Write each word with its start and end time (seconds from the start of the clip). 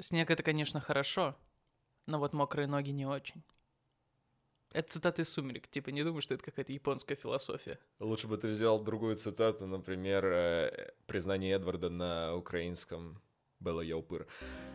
Снег 0.00 0.30
это, 0.30 0.42
конечно, 0.42 0.80
хорошо, 0.80 1.36
но 2.06 2.18
вот 2.18 2.32
мокрые 2.32 2.66
ноги 2.66 2.90
не 2.90 3.06
очень. 3.06 3.42
Это 4.72 4.90
цитата 4.90 5.22
из 5.22 5.28
«Сумерек». 5.28 5.68
Типа, 5.68 5.90
не 5.90 6.02
думаю, 6.02 6.20
что 6.20 6.34
это 6.34 6.42
какая-то 6.42 6.72
японская 6.72 7.16
философия. 7.16 7.78
Лучше 8.00 8.26
бы 8.26 8.36
ты 8.36 8.48
взял 8.48 8.82
другую 8.82 9.14
цитату, 9.14 9.68
например, 9.68 10.24
э, 10.26 10.92
признание 11.06 11.54
Эдварда 11.54 11.90
на 11.90 12.34
украинском 12.34 13.22
было 13.60 13.80
Яупыр. 13.80 14.26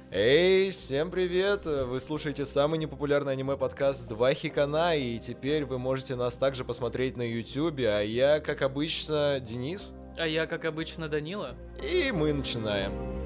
Эй, 0.09 0.71
всем 0.71 1.11
привет! 1.11 1.65
Вы 1.65 1.99
слушаете 1.99 2.45
самый 2.45 2.79
непопулярный 2.79 3.33
аниме-подкаст 3.33 4.07
«Два 4.07 4.33
хикана», 4.33 4.95
и 4.95 5.19
теперь 5.19 5.65
вы 5.65 5.79
можете 5.79 6.15
нас 6.15 6.37
также 6.37 6.63
посмотреть 6.63 7.17
на 7.17 7.29
ютюбе, 7.29 7.89
а 7.89 7.99
я, 7.99 8.39
как 8.39 8.61
обычно, 8.61 9.41
Денис. 9.41 9.93
А 10.17 10.25
я, 10.25 10.47
как 10.47 10.63
обычно, 10.63 11.09
Данила. 11.09 11.57
И 11.83 12.11
мы 12.13 12.31
начинаем. 12.31 13.18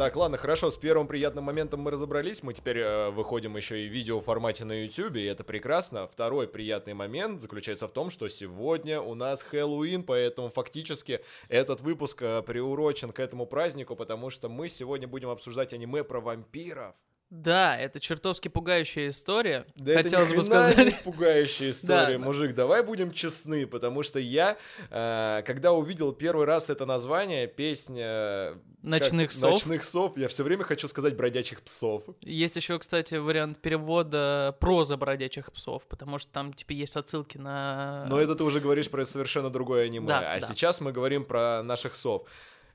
Так, 0.00 0.16
ладно, 0.16 0.38
хорошо, 0.38 0.70
с 0.70 0.78
первым 0.78 1.06
приятным 1.06 1.44
моментом 1.44 1.80
мы 1.80 1.90
разобрались. 1.90 2.42
Мы 2.42 2.54
теперь 2.54 2.78
э, 2.78 3.10
выходим 3.10 3.54
еще 3.58 3.84
и 3.84 3.86
в 3.86 3.92
видео 3.92 4.22
формате 4.22 4.64
на 4.64 4.84
YouTube, 4.84 5.16
и 5.16 5.24
это 5.24 5.44
прекрасно. 5.44 6.08
Второй 6.08 6.48
приятный 6.48 6.94
момент 6.94 7.42
заключается 7.42 7.86
в 7.86 7.92
том, 7.92 8.08
что 8.08 8.26
сегодня 8.28 9.02
у 9.02 9.14
нас 9.14 9.42
Хэллоуин, 9.42 10.04
поэтому 10.04 10.48
фактически 10.48 11.20
этот 11.50 11.82
выпуск 11.82 12.22
э, 12.22 12.40
приурочен 12.40 13.12
к 13.12 13.20
этому 13.20 13.44
празднику, 13.44 13.94
потому 13.94 14.30
что 14.30 14.48
мы 14.48 14.70
сегодня 14.70 15.06
будем 15.06 15.28
обсуждать 15.28 15.74
аниме 15.74 16.02
про 16.02 16.22
вампиров. 16.22 16.94
Да, 17.30 17.78
это 17.78 18.00
чертовски 18.00 18.48
пугающая 18.48 19.08
история. 19.08 19.64
Да 19.76 19.94
Хотелось 19.94 20.28
это 20.28 20.36
бы 20.36 20.42
сказать. 20.42 20.76
Не 20.78 20.90
пугающая 21.04 21.70
история, 21.70 22.18
да. 22.18 22.24
мужик. 22.24 22.56
Давай 22.56 22.82
будем 22.82 23.12
честны, 23.12 23.68
потому 23.68 24.02
что 24.02 24.18
я, 24.18 24.58
э, 24.90 25.42
когда 25.46 25.72
увидел 25.72 26.12
первый 26.12 26.44
раз 26.44 26.70
это 26.70 26.86
название, 26.86 27.46
песня 27.46 28.58
Ночных 28.82 29.28
как, 29.28 29.38
сов. 29.38 29.52
Ночных 29.52 29.84
сов. 29.84 30.16
Я 30.16 30.26
все 30.28 30.42
время 30.42 30.64
хочу 30.64 30.88
сказать 30.88 31.14
бродячих 31.14 31.62
псов. 31.62 32.02
Есть 32.22 32.56
еще, 32.56 32.78
кстати, 32.78 33.14
вариант 33.14 33.60
перевода 33.60 34.56
проза 34.58 34.96
бродячих 34.96 35.52
псов, 35.52 35.84
потому 35.86 36.18
что 36.18 36.32
там 36.32 36.52
типа 36.52 36.72
есть 36.72 36.96
отсылки 36.96 37.38
на. 37.38 38.06
Но 38.08 38.18
это 38.18 38.34
ты 38.34 38.42
уже 38.42 38.58
говоришь 38.58 38.90
про 38.90 39.04
совершенно 39.04 39.50
другое 39.50 39.84
аниме. 39.84 40.08
Да, 40.08 40.32
а 40.32 40.40
да. 40.40 40.46
сейчас 40.46 40.80
мы 40.80 40.90
говорим 40.90 41.24
про 41.24 41.62
наших 41.62 41.94
сов. 41.94 42.26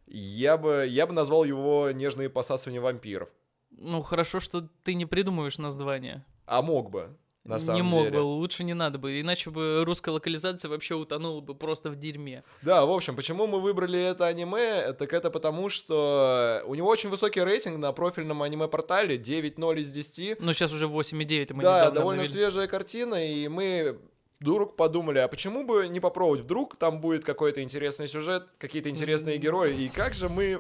Я 0.07 0.57
бы, 0.57 0.85
я 0.87 1.07
бы 1.07 1.13
назвал 1.13 1.43
его 1.43 1.89
нежные 1.91 2.29
посасывания 2.29 2.79
вампиров. 2.79 3.29
Ну, 3.77 4.01
хорошо, 4.01 4.39
что 4.39 4.67
ты 4.83 4.93
не 4.93 5.05
придумываешь 5.05 5.57
название. 5.57 6.25
А 6.45 6.61
мог 6.61 6.89
бы. 6.89 7.15
На 7.45 7.59
самом 7.59 7.75
не 7.75 7.81
мог 7.83 8.05
деле. 8.05 8.17
бы, 8.17 8.23
лучше 8.23 8.63
не 8.63 8.73
надо 8.73 8.97
бы, 8.97 9.21
иначе 9.21 9.51
бы 9.51 9.83
русская 9.85 10.09
локализация 10.09 10.67
вообще 10.67 10.95
утонула 10.95 11.41
бы 11.41 11.53
просто 11.53 11.91
в 11.91 11.95
дерьме. 11.95 12.43
Да, 12.63 12.85
в 12.87 12.91
общем, 12.91 13.15
почему 13.15 13.45
мы 13.45 13.59
выбрали 13.59 14.01
это 14.01 14.25
аниме, 14.25 14.93
так 14.93 15.13
это 15.13 15.29
потому, 15.29 15.69
что 15.69 16.63
у 16.65 16.73
него 16.73 16.87
очень 16.89 17.09
высокий 17.11 17.41
рейтинг 17.41 17.77
на 17.77 17.91
профильном 17.91 18.41
аниме-портале, 18.41 19.17
9.0 19.17 19.79
из 19.79 19.91
10. 19.91 20.39
Ну, 20.39 20.53
сейчас 20.53 20.73
уже 20.73 20.87
8.9 20.87 21.53
мы 21.53 21.61
Да, 21.61 21.91
довольно 21.91 22.23
обновили. 22.23 22.31
свежая 22.31 22.67
картина, 22.67 23.23
и 23.23 23.47
мы 23.47 23.99
вдруг 24.39 24.75
подумали, 24.75 25.19
а 25.19 25.27
почему 25.27 25.63
бы 25.67 25.87
не 25.87 25.99
попробовать? 25.99 26.41
Вдруг 26.41 26.77
там 26.77 26.99
будет 26.99 27.23
какой-то 27.23 27.61
интересный 27.61 28.07
сюжет, 28.07 28.47
какие-то 28.57 28.89
интересные 28.89 29.37
герои, 29.37 29.83
и 29.83 29.89
как 29.89 30.15
же 30.15 30.29
мы 30.29 30.57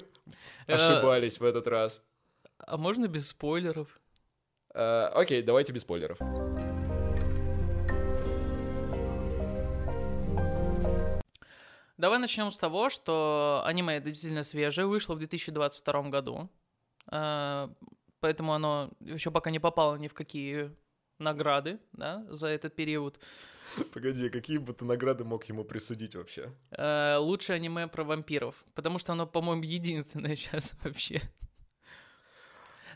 э, 0.67 0.71
ошибались 0.71 1.39
в 1.39 1.43
этот 1.43 1.65
раз. 1.65 2.03
А 2.67 2.77
можно 2.77 3.07
без 3.07 3.27
спойлеров? 3.27 3.99
Uh, 4.73 5.07
окей, 5.09 5.41
давайте 5.43 5.71
без 5.71 5.81
спойлеров. 5.81 6.17
Давай 11.97 12.19
начнем 12.19 12.51
с 12.51 12.57
того, 12.57 12.89
что 12.89 13.61
аниме 13.65 14.01
действительно 14.01 14.43
свежее, 14.43 14.87
вышло 14.87 15.13
в 15.13 15.19
2022 15.19 16.09
году. 16.09 16.49
Uh, 17.11 17.73
поэтому 18.19 18.53
оно 18.53 18.89
еще 18.99 19.29
пока 19.29 19.51
не 19.51 19.59
попало 19.59 19.95
ни 19.97 20.07
в 20.07 20.13
какие 20.13 20.75
награды, 21.19 21.79
да, 21.93 22.25
за 22.29 22.47
этот 22.47 22.75
период. 22.75 23.19
Погоди, 23.93 24.29
какие 24.29 24.57
бы 24.57 24.73
ты 24.73 24.85
награды 24.85 25.23
мог 25.23 25.45
ему 25.45 25.63
присудить 25.63 26.15
вообще? 26.15 26.51
Uh, 26.71 27.19
лучшее 27.19 27.57
аниме 27.57 27.87
про 27.87 28.03
вампиров, 28.03 28.65
потому 28.73 28.97
что 28.97 29.13
оно, 29.13 29.27
по-моему, 29.27 29.63
единственное 29.63 30.35
сейчас 30.35 30.75
вообще. 30.83 31.21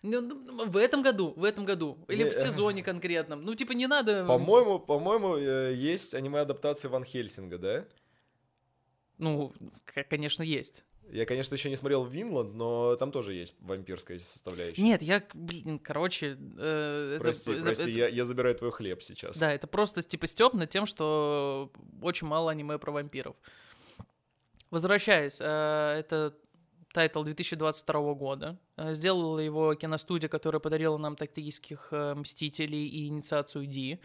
Ну, 0.02 0.22
ну, 0.22 0.66
в 0.66 0.78
этом 0.78 1.02
году, 1.02 1.34
в 1.36 1.44
этом 1.44 1.66
году. 1.66 1.98
Или 2.08 2.24
в 2.24 2.34
сезоне 2.34 2.84
конкретном. 2.84 3.44
Ну, 3.44 3.56
типа, 3.56 3.74
не 3.74 3.88
надо... 3.88 4.26
По-моему, 4.26 4.80
по-моему, 4.80 5.36
э, 5.38 5.74
есть 5.74 6.14
аниме-адаптации 6.14 6.88
Ван 6.88 7.04
Хельсинга, 7.04 7.58
да? 7.58 7.86
Ну, 9.18 9.54
конечно, 10.10 10.44
есть. 10.44 10.86
Я, 11.12 11.26
конечно, 11.26 11.56
еще 11.56 11.70
не 11.70 11.76
смотрел 11.76 12.06
Винланд, 12.06 12.54
но 12.54 12.96
там 12.96 13.12
тоже 13.12 13.34
есть 13.34 13.56
вампирская 13.62 14.20
составляющая. 14.20 14.82
Нет, 14.82 15.02
я, 15.02 15.24
блин, 15.34 15.80
короче... 15.80 16.38
Э, 16.58 17.18
прости, 17.20 17.52
это, 17.52 17.64
прости, 17.64 17.90
это, 17.90 17.92
я, 17.92 18.08
я 18.08 18.26
забираю 18.26 18.56
твой 18.56 18.72
хлеб 18.72 19.02
сейчас. 19.02 19.38
Да, 19.40 19.52
это 19.52 19.66
просто, 19.66 20.04
типа, 20.04 20.28
стёб 20.28 20.54
над 20.54 20.70
тем, 20.70 20.86
что 20.86 21.72
очень 22.02 22.28
мало 22.28 22.52
аниме 22.52 22.78
про 22.78 22.92
вампиров. 22.92 23.36
Возвращаясь, 24.70 25.40
э, 25.42 25.96
это 25.98 26.36
тайтл 26.94 27.24
2022 27.24 28.14
года. 28.14 28.58
Э, 28.78 28.94
сделала 28.94 29.40
его 29.40 29.76
киностудия, 29.76 30.30
которая 30.30 30.60
подарила 30.60 30.98
нам 30.98 31.16
тактических 31.16 31.90
э, 31.92 32.16
Мстителей 32.16 32.88
и 32.88 33.08
Инициацию 33.08 33.66
Ди. 33.66 34.00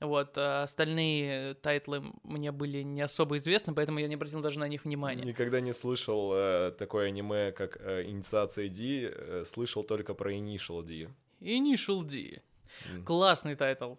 Вот, 0.00 0.36
а 0.36 0.64
остальные 0.64 1.54
тайтлы 1.54 2.02
мне 2.24 2.52
были 2.52 2.82
не 2.82 3.00
особо 3.00 3.36
известны, 3.36 3.74
поэтому 3.74 3.98
я 4.00 4.08
не 4.08 4.16
обратил 4.16 4.40
даже 4.40 4.58
на 4.58 4.68
них 4.68 4.84
внимания. 4.84 5.24
Никогда 5.24 5.60
не 5.60 5.72
слышал 5.72 6.32
э, 6.34 6.72
такое 6.76 7.06
аниме, 7.06 7.52
как 7.52 7.78
э, 7.80 8.04
Инициация 8.04 8.68
Ди, 8.68 9.08
э, 9.10 9.44
слышал 9.46 9.84
только 9.84 10.14
про 10.14 10.32
Initial 10.32 10.82
D. 10.82 11.08
Initial 11.40 12.04
D. 12.04 12.42
Мм. 12.92 13.04
Классный 13.04 13.54
тайтл. 13.54 13.94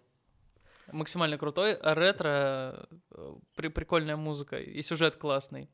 Максимально 0.92 1.38
крутой, 1.38 1.78
ретро, 1.82 2.86
э, 3.10 3.34
при 3.56 3.68
прикольная 3.68 4.16
музыка 4.16 4.58
и 4.60 4.82
сюжет 4.82 5.16
классный. 5.16 5.68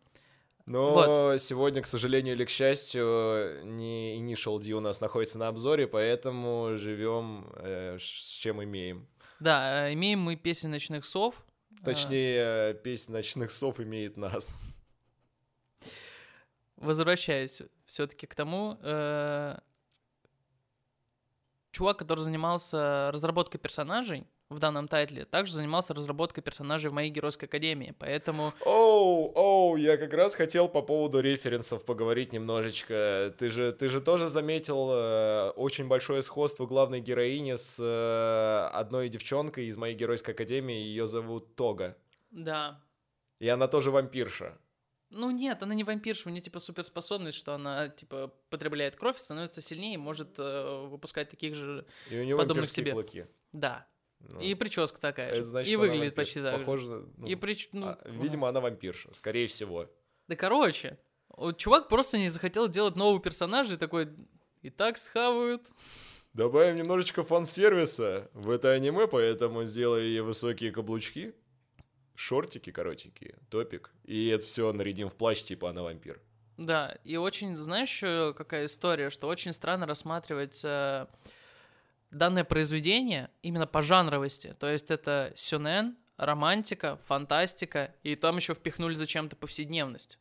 Но 0.73 0.95
вот. 0.95 1.43
сегодня, 1.43 1.83
к 1.83 1.87
сожалению 1.87 2.35
или 2.35 2.47
к 2.47 2.49
счастью, 2.49 3.61
не 3.63 4.19
Initial 4.19 4.59
D 4.59 4.73
у 4.73 4.81
нас 4.81 5.03
находится 5.03 5.39
на 5.39 5.49
обзоре, 5.49 5.87
поэтому 5.87 6.79
живем 6.79 7.53
э, 7.57 7.99
с 8.01 8.39
чем 8.39 8.65
имеем. 8.65 9.07
Да, 9.39 9.87
э, 9.87 9.93
имеем 9.93 10.21
мы 10.21 10.37
песни 10.37 10.69
ночных 10.69 11.05
сов. 11.05 11.45
Точнее, 11.85 12.41
а... 12.41 12.73
песня 12.73 13.17
ночных 13.17 13.51
сов 13.51 13.81
имеет 13.81 14.17
нас. 14.17 14.51
Возвращаясь 16.77 17.61
все-таки 17.85 18.27
к 18.27 18.35
тому, 18.35 18.79
э... 18.81 19.59
чувак, 21.71 21.99
который 21.99 22.21
занимался 22.21 23.11
разработкой 23.13 23.61
персонажей, 23.61 24.27
в 24.53 24.59
данном 24.59 24.89
тайтле, 24.89 25.25
также 25.25 25.55
занимался 25.55 25.95
разработкой 25.95 26.43
персонажей 26.43 26.91
в 26.91 26.95
моей 26.95 27.11
геройской 27.11 27.49
академии, 27.49 27.95
поэтому... 27.99 28.53
Оу, 28.65 29.33
оу, 29.35 29.77
я 29.77 29.97
как 29.97 30.13
раз 30.15 30.35
хотел 30.35 30.69
по 30.69 30.83
поводу 30.83 31.21
референсов 31.21 31.85
поговорить 31.85 32.33
немножечко. 32.33 33.35
Ты 33.39 33.49
же, 33.51 33.73
ты 33.73 33.89
же 33.89 34.01
тоже 34.01 34.29
заметил 34.29 34.91
э, 34.93 35.51
очень 35.57 35.89
большое 35.89 36.23
сходство 36.23 36.67
главной 36.67 37.01
героини 37.01 37.57
с 37.57 37.79
э, 37.81 38.77
одной 38.77 39.09
девчонкой 39.09 39.67
из 39.67 39.77
моей 39.77 39.95
геройской 39.95 40.35
академии, 40.35 40.77
ее 40.77 41.07
зовут 41.07 41.55
Тога. 41.57 41.97
Да. 42.31 42.81
И 43.41 43.49
она 43.49 43.67
тоже 43.69 43.91
вампирша. 43.91 44.57
Ну 45.13 45.31
нет, 45.31 45.63
она 45.63 45.75
не 45.75 45.85
вампирша, 45.85 46.29
у 46.29 46.33
нее 46.33 46.41
типа 46.41 46.59
суперспособность, 46.59 47.37
что 47.37 47.55
она 47.55 47.89
типа 47.89 48.33
потребляет 48.49 48.97
кровь, 48.97 49.19
становится 49.19 49.61
сильнее 49.61 49.95
и 49.95 49.99
может 49.99 50.39
э, 50.39 50.87
выпускать 50.89 51.29
таких 51.29 51.55
же 51.55 51.87
и 52.09 52.19
у 52.19 52.25
нее 52.25 52.37
подобных 52.37 52.69
себе. 52.69 52.93
Клыки. 52.93 53.27
Да. 53.53 53.87
Ну, 54.29 54.41
и 54.41 54.55
прическа 54.55 55.01
такая 55.01 55.35
же. 55.35 55.45
Значит, 55.45 55.73
и 55.73 55.77
выглядит 55.77 56.15
почти 56.15 56.41
так 56.41 56.59
Похоже, 56.59 57.07
ну, 57.17 57.27
и 57.27 57.35
прич... 57.35 57.69
ну, 57.73 57.87
а, 57.89 57.99
видимо, 58.05 58.49
она 58.49 58.61
вампирша, 58.61 59.13
скорее 59.15 59.47
всего. 59.47 59.91
Да 60.29 60.37
короче, 60.37 60.99
вот 61.29 61.59
чувак 61.59 61.89
просто 61.89 62.19
не 62.19 62.29
захотел 62.29 62.69
делать 62.69 62.97
нового 62.97 63.21
персонажа 63.21 63.75
и 63.75 63.77
такой, 63.77 64.09
и 64.63 64.71
так 64.71 64.99
схавают. 64.99 65.71
Добавим 66.33 66.77
немножечко 66.77 67.25
фан-сервиса 67.25 68.31
в 68.33 68.51
это 68.51 68.71
аниме, 68.71 69.07
поэтому 69.07 69.65
сделай 69.65 70.07
ей 70.07 70.21
высокие 70.21 70.71
каблучки, 70.73 71.35
шортики 72.15 72.71
коротенькие, 72.71 73.39
топик, 73.51 73.91
и 74.05 74.29
это 74.29 74.45
все 74.45 74.73
нарядим 74.73 75.11
в 75.11 75.15
плащ, 75.15 75.43
типа 75.43 75.71
она 75.71 75.83
вампир. 75.83 76.23
Да, 76.57 76.97
и 77.05 77.17
очень, 77.17 77.57
знаешь, 77.57 78.01
какая 78.37 78.67
история, 78.67 79.11
что 79.11 79.27
очень 79.27 79.53
странно 79.53 79.85
рассматривается 79.85 81.11
данное 82.13 82.45
произведение 82.45 83.31
именно 83.43 83.67
по 83.67 83.83
жанровости. 83.83 84.55
То 84.61 84.71
есть 84.71 84.91
это 84.91 85.33
сюнен, 85.35 85.97
романтика, 86.17 86.99
фантастика, 87.07 87.95
и 88.03 88.15
там 88.15 88.37
еще 88.37 88.55
впихнули 88.55 88.95
зачем-то 88.95 89.35
повседневность. 89.35 90.19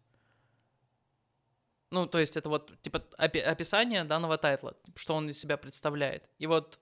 Ну, 1.92 2.08
то 2.08 2.20
есть 2.20 2.38
это 2.38 2.48
вот, 2.50 2.82
типа, 2.82 3.04
опи- 3.18 3.42
описание 3.42 4.06
данного 4.06 4.38
тайтла, 4.38 4.76
что 4.96 5.16
он 5.16 5.30
из 5.30 5.40
себя 5.40 5.58
представляет. 5.58 6.30
И 6.40 6.48
вот 6.48 6.80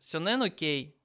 сюнен 0.00 0.42
окей, 0.42 0.96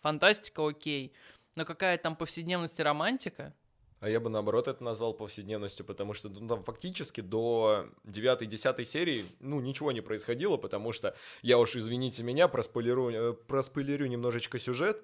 фантастика 0.00 0.66
окей, 0.66 1.14
но 1.54 1.64
какая 1.64 1.96
там 1.98 2.16
повседневность 2.16 2.80
и 2.80 2.82
романтика, 2.82 3.54
А 4.00 4.08
я 4.08 4.20
бы 4.20 4.30
наоборот 4.30 4.68
это 4.68 4.84
назвал 4.84 5.12
повседневностью, 5.12 5.84
потому 5.84 6.14
что 6.14 6.28
ну, 6.28 6.46
там 6.46 6.62
фактически 6.62 7.20
до 7.20 7.86
9-10 8.04 8.84
серии, 8.84 9.24
ну, 9.40 9.60
ничего 9.60 9.90
не 9.90 10.00
происходило, 10.00 10.56
потому 10.56 10.92
что 10.92 11.16
я 11.42 11.58
уж, 11.58 11.74
извините 11.74 12.22
меня, 12.22 12.46
проспойлерю, 12.46 13.10
э, 13.10 13.32
проспойлерю 13.32 14.06
немножечко 14.06 14.58
сюжет, 14.58 15.02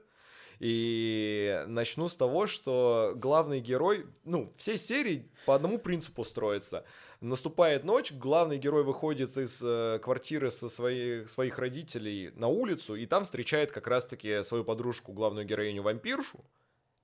и 0.60 1.64
начну 1.66 2.08
с 2.08 2.14
того, 2.14 2.46
что 2.46 3.12
главный 3.16 3.60
герой, 3.60 4.06
ну, 4.24 4.52
все 4.56 4.76
серии 4.76 5.28
по 5.46 5.56
одному 5.56 5.78
принципу 5.78 6.24
строятся. 6.24 6.84
Наступает 7.20 7.84
ночь, 7.84 8.12
главный 8.12 8.58
герой 8.58 8.84
выходит 8.84 9.36
из 9.36 9.60
э, 9.64 9.98
квартиры 10.02 10.50
со 10.50 10.68
своих, 10.68 11.28
своих 11.28 11.58
родителей 11.58 12.30
на 12.36 12.48
улицу, 12.48 12.94
и 12.94 13.06
там 13.06 13.24
встречает 13.24 13.72
как 13.72 13.86
раз-таки 13.88 14.42
свою 14.42 14.62
подружку, 14.62 15.12
главную 15.12 15.46
героиню-вампиршу, 15.46 16.44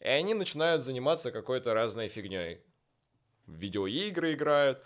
и 0.00 0.08
они 0.08 0.34
начинают 0.34 0.84
заниматься 0.84 1.30
какой-то 1.30 1.74
разной 1.74 2.08
фигней. 2.08 2.60
Видеоигры 3.46 4.34
играют, 4.34 4.82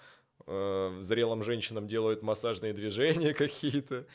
э, 0.46 0.96
зрелым 1.00 1.42
женщинам 1.42 1.86
делают 1.86 2.22
массажные 2.22 2.72
движения 2.72 3.34
какие-то. 3.34 4.06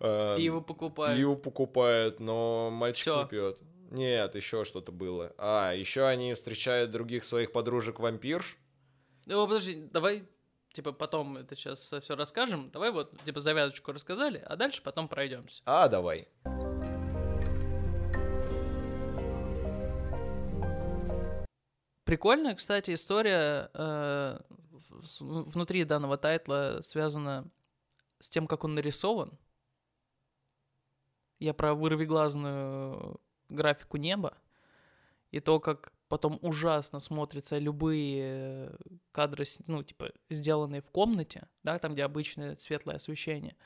э, 0.00 0.36
пиво 0.36 0.60
покупают. 0.60 1.16
Пиво 1.18 1.34
покупают, 1.36 2.20
но 2.20 2.70
мальчик 2.70 3.02
Всё. 3.02 3.22
не 3.22 3.28
пьет. 3.28 3.60
Нет, 3.90 4.34
еще 4.34 4.64
что-то 4.64 4.90
было. 4.90 5.34
А, 5.36 5.72
еще 5.72 6.06
они 6.06 6.32
встречают 6.34 6.90
других 6.90 7.24
своих 7.24 7.52
подружек-вампирш. 7.52 8.56
Ну, 9.26 9.46
подожди, 9.46 9.82
давай, 9.92 10.24
типа, 10.72 10.92
потом 10.92 11.36
это 11.36 11.54
сейчас 11.54 11.92
все 12.00 12.16
расскажем. 12.16 12.70
Давай 12.70 12.90
вот, 12.90 13.22
типа, 13.24 13.40
завязочку 13.40 13.92
рассказали, 13.92 14.42
а 14.46 14.56
дальше 14.56 14.82
потом 14.82 15.08
пройдемся. 15.08 15.62
А, 15.66 15.88
давай. 15.88 16.26
Прикольная, 22.12 22.54
кстати, 22.54 22.92
история 22.92 23.70
э, 23.72 24.38
внутри 25.18 25.84
данного 25.84 26.18
тайтла 26.18 26.80
связана 26.82 27.50
с 28.18 28.28
тем, 28.28 28.46
как 28.46 28.64
он 28.64 28.74
нарисован. 28.74 29.38
Я 31.38 31.54
про 31.54 31.72
вырвиглазную 31.72 33.18
графику 33.48 33.96
неба 33.96 34.36
и 35.30 35.40
то, 35.40 35.58
как 35.58 35.94
потом 36.08 36.38
ужасно 36.42 37.00
смотрятся 37.00 37.56
любые 37.56 38.76
кадры, 39.12 39.46
ну, 39.66 39.82
типа, 39.82 40.12
сделанные 40.28 40.82
в 40.82 40.90
комнате, 40.90 41.48
да, 41.62 41.78
там, 41.78 41.94
где 41.94 42.04
обычное 42.04 42.58
светлое 42.58 42.96
освещение. 42.96 43.56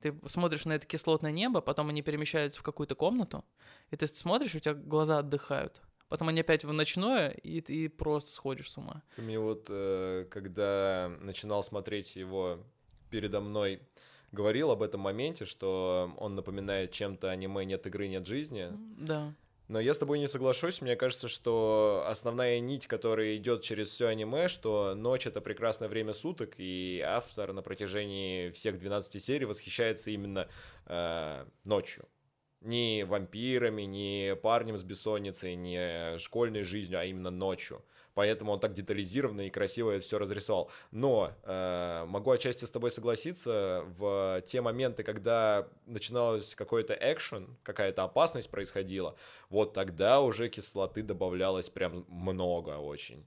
Ты 0.00 0.18
смотришь 0.26 0.64
на 0.64 0.72
это 0.72 0.86
кислотное 0.86 1.32
небо, 1.32 1.60
потом 1.60 1.90
они 1.90 2.00
перемещаются 2.00 2.60
в 2.60 2.62
какую-то 2.62 2.94
комнату, 2.94 3.44
и 3.90 3.96
ты 3.96 4.06
смотришь, 4.06 4.54
у 4.54 4.58
тебя 4.58 4.72
глаза 4.72 5.18
отдыхают. 5.18 5.82
Потом 6.08 6.28
они 6.28 6.40
опять 6.40 6.64
в 6.64 6.72
ночное, 6.72 7.30
и 7.30 7.60
ты 7.60 7.88
просто 7.88 8.30
сходишь 8.30 8.70
с 8.70 8.76
ума. 8.78 9.02
Ты 9.16 9.22
мне 9.22 9.38
вот, 9.38 9.66
э, 9.68 10.26
когда 10.30 11.10
начинал 11.20 11.62
смотреть 11.62 12.16
его 12.16 12.60
передо 13.10 13.40
мной, 13.40 13.80
говорил 14.32 14.70
об 14.70 14.82
этом 14.82 15.00
моменте, 15.00 15.44
что 15.44 16.12
он 16.18 16.34
напоминает 16.34 16.92
чем-то 16.92 17.30
аниме 17.30 17.64
«Нет 17.64 17.86
игры, 17.86 18.08
нет 18.08 18.26
жизни». 18.26 18.68
Да. 18.98 19.34
Но 19.68 19.80
я 19.80 19.94
с 19.94 19.98
тобой 19.98 20.18
не 20.18 20.26
соглашусь. 20.26 20.82
Мне 20.82 20.94
кажется, 20.94 21.26
что 21.26 22.04
основная 22.06 22.60
нить, 22.60 22.86
которая 22.86 23.36
идет 23.36 23.62
через 23.62 23.88
все 23.88 24.08
аниме, 24.08 24.48
что 24.48 24.94
ночь 24.94 25.26
это 25.26 25.40
прекрасное 25.40 25.88
время 25.88 26.12
суток, 26.12 26.54
и 26.58 27.02
автор 27.04 27.52
на 27.54 27.62
протяжении 27.62 28.50
всех 28.50 28.78
12 28.78 29.22
серий 29.22 29.46
восхищается 29.46 30.10
именно 30.10 30.48
э, 30.86 31.46
ночью. 31.64 32.06
Не 32.64 33.04
вампирами, 33.04 33.82
не 33.82 34.34
парнем 34.36 34.76
с 34.76 34.82
бессонницей, 34.82 35.54
не 35.54 36.18
школьной 36.18 36.64
жизнью, 36.64 36.98
а 36.98 37.04
именно 37.04 37.30
ночью. 37.30 37.84
Поэтому 38.14 38.52
он 38.52 38.60
так 38.60 38.74
детализированно 38.74 39.42
и 39.42 39.50
красиво 39.50 39.90
это 39.90 40.04
все 40.04 40.18
разрисовал. 40.18 40.70
Но 40.90 41.32
э, 41.42 42.04
могу 42.06 42.30
отчасти 42.30 42.64
с 42.64 42.70
тобой 42.70 42.90
согласиться 42.90 43.84
в 43.98 44.42
те 44.46 44.60
моменты, 44.60 45.02
когда 45.02 45.68
начиналось 45.86 46.54
какой-то 46.54 46.96
экшен, 46.98 47.56
какая-то 47.62 48.04
опасность 48.04 48.50
происходила, 48.50 49.16
вот 49.50 49.74
тогда 49.74 50.20
уже 50.20 50.48
кислоты 50.48 51.02
добавлялось 51.02 51.68
прям 51.68 52.06
много 52.08 52.78
очень. 52.78 53.26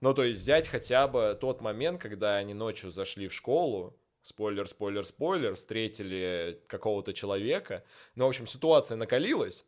Ну, 0.00 0.14
то 0.14 0.22
есть 0.22 0.40
взять 0.40 0.68
хотя 0.68 1.08
бы 1.08 1.36
тот 1.40 1.60
момент, 1.60 2.00
когда 2.00 2.36
они 2.36 2.54
ночью 2.54 2.90
зашли 2.90 3.28
в 3.28 3.34
школу, 3.34 3.98
спойлер, 4.26 4.66
спойлер, 4.66 5.04
спойлер, 5.04 5.54
встретили 5.54 6.60
какого-то 6.66 7.12
человека. 7.12 7.84
Ну, 8.16 8.24
в 8.24 8.28
общем, 8.28 8.46
ситуация 8.46 8.96
накалилась, 8.96 9.64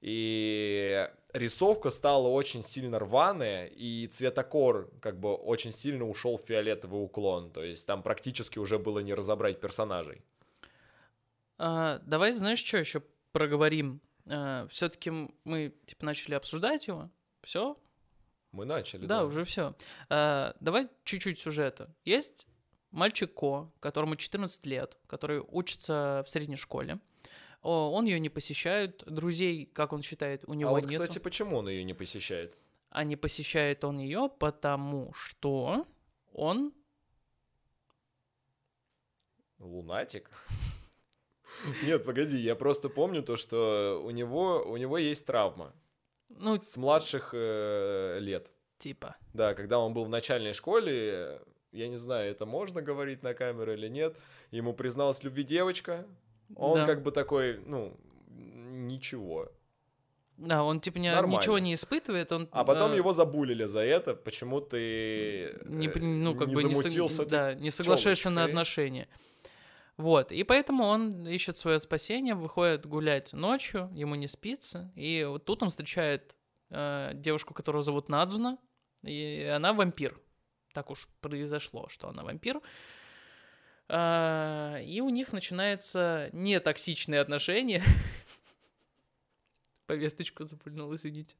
и 0.00 1.08
рисовка 1.32 1.90
стала 1.90 2.28
очень 2.28 2.62
сильно 2.62 2.98
рваная, 2.98 3.66
и 3.66 4.06
цветокор 4.08 4.90
как 5.00 5.18
бы 5.18 5.34
очень 5.34 5.72
сильно 5.72 6.06
ушел 6.06 6.36
в 6.36 6.42
фиолетовый 6.42 7.02
уклон. 7.02 7.50
То 7.50 7.64
есть 7.64 7.86
там 7.86 8.02
практически 8.02 8.58
уже 8.58 8.78
было 8.78 8.98
не 8.98 9.14
разобрать 9.14 9.60
персонажей. 9.60 10.22
А, 11.58 12.00
давай, 12.04 12.32
знаешь, 12.32 12.58
что 12.62 12.78
еще 12.78 13.02
проговорим? 13.32 14.00
Все-таки 14.68 15.10
мы, 15.44 15.74
типа, 15.86 16.04
начали 16.04 16.34
обсуждать 16.34 16.86
его. 16.86 17.10
Все? 17.42 17.76
Мы 18.52 18.66
начали, 18.66 19.06
Да, 19.06 19.24
уже 19.24 19.44
все. 19.44 19.74
давай 20.10 20.88
чуть-чуть 21.04 21.38
сюжета. 21.40 21.94
Есть 22.04 22.46
мальчик 22.92 23.34
Ко, 23.34 23.70
которому 23.80 24.16
14 24.16 24.64
лет, 24.66 24.96
который 25.06 25.40
учится 25.40 26.22
в 26.24 26.30
средней 26.30 26.56
школе. 26.56 27.00
Он 27.62 28.04
ее 28.06 28.18
не 28.18 28.28
посещает, 28.28 29.02
друзей, 29.06 29.66
как 29.66 29.92
он 29.92 30.02
считает, 30.02 30.44
у 30.46 30.54
него 30.54 30.70
А 30.70 30.72
вот, 30.72 30.84
нету. 30.84 31.02
кстати, 31.02 31.18
почему 31.18 31.58
он 31.58 31.68
ее 31.68 31.84
не 31.84 31.94
посещает? 31.94 32.58
А 32.90 33.04
не 33.04 33.16
посещает 33.16 33.84
он 33.84 33.98
ее, 33.98 34.30
потому 34.38 35.12
что 35.14 35.86
он 36.32 36.72
Лунатик? 39.58 40.30
Нет, 41.84 42.04
погоди, 42.04 42.36
я 42.38 42.56
просто 42.56 42.88
помню 42.88 43.22
то, 43.22 43.36
что 43.36 44.02
у 44.04 44.10
него, 44.10 44.64
у 44.66 44.76
него 44.76 44.98
есть 44.98 45.24
травма 45.24 45.72
ну, 46.38 46.60
с 46.60 46.76
младших 46.76 47.30
э, 47.32 48.18
лет. 48.20 48.52
типа. 48.78 49.16
Да, 49.32 49.54
когда 49.54 49.78
он 49.78 49.94
был 49.94 50.04
в 50.04 50.08
начальной 50.08 50.52
школе, 50.52 51.40
я 51.72 51.88
не 51.88 51.96
знаю, 51.96 52.30
это 52.30 52.46
можно 52.46 52.82
говорить 52.82 53.22
на 53.22 53.34
камеру 53.34 53.72
или 53.72 53.88
нет, 53.88 54.16
ему 54.50 54.72
призналась 54.74 55.20
в 55.20 55.24
любви 55.24 55.42
девочка, 55.42 56.06
он 56.56 56.76
Да. 56.76 56.86
как 56.86 57.02
бы 57.02 57.10
такой, 57.10 57.58
ну, 57.66 57.96
ничего. 58.28 59.50
Да, 60.38 60.64
он 60.64 60.80
типа 60.80 60.98
не- 60.98 61.10
Нормально. 61.12 61.36
ничего 61.38 61.58
не 61.58 61.74
испытывает, 61.74 62.32
он... 62.32 62.48
А 62.52 62.64
потом 62.64 62.92
э, 62.92 62.96
его 62.96 63.12
забулили 63.12 63.64
за 63.66 63.80
это, 63.80 64.14
почему 64.14 64.60
ты 64.60 65.56
не, 65.66 65.86
э, 65.88 65.98
ну, 66.00 66.34
как 66.34 66.48
не 66.48 66.54
бы 66.54 66.64
не, 66.64 66.74
сог- 66.74 66.82
замутился 66.82 67.24
ты 67.24 67.30
да, 67.30 67.54
не 67.54 67.70
соглашаешься 67.70 68.30
на 68.30 68.42
тёлочкой. 68.42 68.50
отношения. 68.52 69.08
Вот, 69.98 70.32
и 70.32 70.42
поэтому 70.42 70.84
он 70.84 71.28
ищет 71.28 71.56
свое 71.58 71.78
спасение, 71.78 72.34
выходит 72.34 72.86
гулять 72.86 73.32
ночью, 73.34 73.90
ему 73.94 74.14
не 74.14 74.26
спится, 74.26 74.90
и 74.96 75.24
вот 75.28 75.44
тут 75.44 75.62
он 75.62 75.68
встречает 75.70 76.34
э, 76.70 77.12
девушку, 77.14 77.52
которую 77.54 77.82
зовут 77.82 78.08
Надзуна, 78.08 78.58
и 79.04 79.44
она 79.54 79.72
вампир. 79.74 80.18
Так 80.72 80.90
уж 80.90 81.08
произошло, 81.20 81.88
что 81.88 82.08
она 82.08 82.22
вампир. 82.22 82.60
А, 83.88 84.78
и 84.82 85.00
у 85.00 85.10
них 85.10 85.32
начинаются 85.32 86.30
нетоксичные 86.32 87.20
отношения. 87.20 87.82
Повесточку 89.86 90.44
запульнул, 90.44 90.94
извините. 90.94 91.36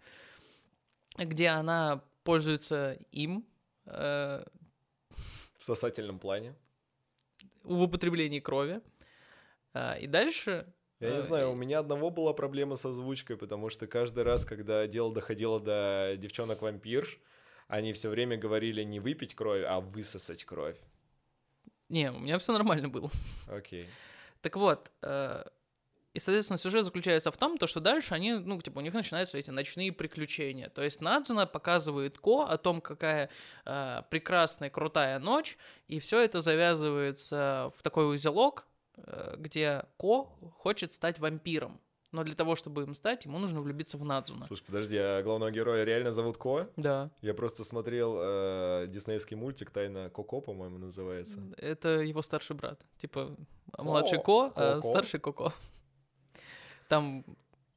Где 1.17 1.49
она 1.49 2.03
пользуется 2.25 2.99
им 3.11 3.47
э, 3.87 4.45
в 5.59 5.65
сосательном 5.65 6.19
плане. 6.19 6.55
в 7.63 7.83
употреблении 7.83 8.41
крови. 8.41 8.81
А, 9.73 9.95
и 9.95 10.07
дальше... 10.07 10.67
Я 11.01 11.09
э, 11.09 11.15
не 11.17 11.23
знаю, 11.23 11.53
у 11.53 11.55
меня 11.55 11.79
одного 11.79 12.11
была 12.11 12.33
проблема 12.33 12.77
с 12.77 12.85
озвучкой, 12.85 13.37
потому 13.37 13.71
что 13.71 13.87
каждый 13.87 14.25
раз, 14.25 14.45
когда 14.45 14.87
дело 14.87 15.13
доходило 15.13 15.59
до 15.61 16.17
девчонок-вампирш, 16.19 17.19
они 17.69 17.93
все 17.93 18.09
время 18.09 18.37
говорили 18.37 18.83
не 18.83 19.01
выпить 19.01 19.35
кровь, 19.35 19.65
а 19.67 19.81
высосать 19.81 20.45
кровь. 20.45 20.79
Не, 21.89 22.11
у 22.11 22.19
меня 22.19 22.39
все 22.39 22.53
нормально 22.53 22.89
было. 22.89 23.11
Окей. 23.49 23.87
Так 24.41 24.57
вот, 24.57 24.91
э, 25.03 25.45
и, 26.15 26.19
соответственно, 26.19 26.59
сюжет 26.59 26.85
заключается 26.85 27.31
в 27.31 27.37
том, 27.39 27.57
то, 27.57 27.67
что 27.67 27.81
дальше 27.81 28.15
они, 28.15 28.35
ну, 28.35 28.61
типа, 28.61 28.79
у 28.79 28.83
них 28.83 28.93
начинаются 28.93 29.39
эти 29.39 29.51
ночные 29.51 29.93
приключения. 29.93 30.69
То 30.69 30.83
есть 30.83 31.01
Надзуна 31.01 31.47
показывает 31.47 32.19
Ко 32.19 32.45
о 32.45 32.59
том, 32.59 32.83
какая 32.83 33.31
э, 33.65 34.03
прекрасная, 34.11 34.69
крутая 34.69 35.19
ночь, 35.19 35.57
и 35.89 36.01
все 36.01 36.21
это 36.21 36.41
завязывается 36.41 37.73
в 37.77 37.83
такой 37.83 38.15
узелок, 38.15 38.67
э, 38.97 39.37
где 39.39 39.85
Ко 39.99 40.25
хочет 40.59 40.93
стать 40.93 41.19
вампиром. 41.19 41.81
Но 42.13 42.25
для 42.25 42.35
того, 42.35 42.57
чтобы 42.57 42.83
им 42.83 42.95
стать, 42.95 43.25
ему 43.25 43.39
нужно 43.39 43.61
влюбиться 43.61 43.97
в 43.97 44.05
Надзуна. 44.05 44.45
Слушай, 44.45 44.65
подожди, 44.67 44.99
а 44.99 45.23
главного 45.23 45.51
героя 45.51 45.83
реально 45.85 46.13
зовут 46.13 46.37
Ко? 46.37 46.69
Да. 46.77 47.11
Я 47.23 47.33
просто 47.33 47.65
смотрел 47.65 48.17
э, 48.21 48.87
диснеевский 48.89 49.35
мультик 49.35 49.71
«Тайна 49.71 50.11
Коко», 50.11 50.43
по-моему, 50.43 50.79
называется. 50.79 51.41
Это 51.57 51.89
его 52.01 52.21
старший 52.21 52.55
брат. 52.55 52.85
Типа, 52.99 53.35
младший 53.79 54.19
О, 54.19 54.23
Ко, 54.23 54.53
а 54.55 54.75
Коко. 54.77 54.89
старший 54.91 55.21
Коко. 55.21 55.53
Там, 56.89 57.25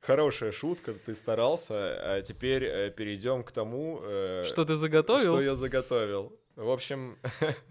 Хорошая 0.01 0.51
шутка, 0.51 0.93
ты 0.93 1.15
старался, 1.15 1.73
а 1.73 2.21
теперь 2.21 2.63
э, 2.65 2.91
перейдем 2.91 3.43
к 3.43 3.51
тому, 3.51 4.01
э, 4.03 4.43
что 4.45 4.63
ты 4.63 4.75
заготовил? 4.75 5.31
что 5.31 5.41
я 5.41 5.55
заготовил. 5.55 6.37
В 6.55 6.69
общем, 6.69 7.17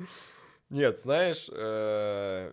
нет, 0.71 0.99
знаешь, 0.99 1.49
э, 1.53 2.53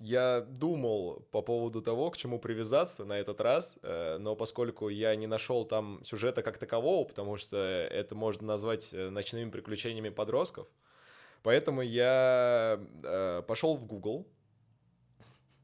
я 0.00 0.40
думал 0.40 1.26
по 1.30 1.42
поводу 1.42 1.82
того, 1.82 2.10
к 2.10 2.16
чему 2.16 2.38
привязаться 2.38 3.04
на 3.04 3.14
этот 3.14 3.40
раз, 3.40 3.76
э, 3.82 4.18
но 4.18 4.36
поскольку 4.36 4.88
я 4.88 5.14
не 5.16 5.26
нашел 5.26 5.64
там 5.64 6.00
сюжета 6.04 6.42
как 6.42 6.58
такового, 6.58 7.04
потому 7.04 7.36
что 7.36 7.56
это 7.56 8.14
можно 8.14 8.46
назвать 8.46 8.94
э, 8.94 9.10
ночными 9.10 9.50
приключениями 9.50 10.10
подростков, 10.10 10.68
поэтому 11.42 11.82
я 11.82 12.80
э, 13.02 13.42
пошел 13.46 13.76
в 13.76 13.86
Google, 13.86 14.26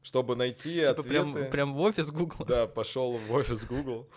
чтобы 0.01 0.35
найти 0.35 0.81
Типа 0.81 0.91
ответы. 0.91 1.09
прям, 1.09 1.49
прям 1.49 1.73
в 1.73 1.81
офис 1.81 2.11
Google. 2.11 2.45
Да, 2.45 2.67
пошел 2.67 3.17
в 3.17 3.31
офис 3.31 3.65
Google, 3.65 4.07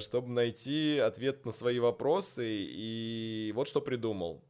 чтобы 0.00 0.28
найти 0.28 0.98
ответ 0.98 1.44
на 1.44 1.50
свои 1.50 1.80
вопросы. 1.80 2.46
И 2.46 3.52
вот 3.56 3.66
что 3.66 3.80
придумал. 3.80 4.44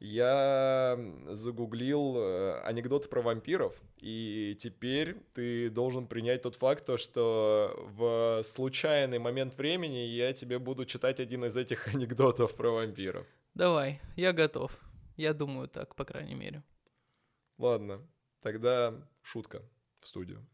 Я 0.00 0.98
загуглил 1.28 2.16
э, 2.16 2.60
анекдоты 2.62 3.10
про 3.10 3.20
вампиров, 3.20 3.78
и 3.98 4.56
теперь 4.58 5.16
ты 5.34 5.68
должен 5.68 6.06
принять 6.06 6.40
тот 6.40 6.54
факт, 6.54 6.86
то, 6.86 6.96
что 6.96 7.74
в 7.76 8.42
случайный 8.42 9.18
момент 9.18 9.58
времени 9.58 9.98
я 9.98 10.32
тебе 10.32 10.58
буду 10.58 10.86
читать 10.86 11.20
один 11.20 11.44
из 11.44 11.54
этих 11.54 11.86
анекдотов 11.94 12.54
про 12.54 12.70
вампиров. 12.70 13.26
Давай, 13.52 14.00
я 14.16 14.32
готов. 14.32 14.80
Я 15.18 15.34
думаю 15.34 15.68
так, 15.68 15.94
по 15.94 16.06
крайней 16.06 16.34
мере. 16.34 16.62
Ладно, 17.58 18.00
тогда 18.40 19.06
шутка 19.22 19.62
в 19.98 20.08
студию. 20.08 20.46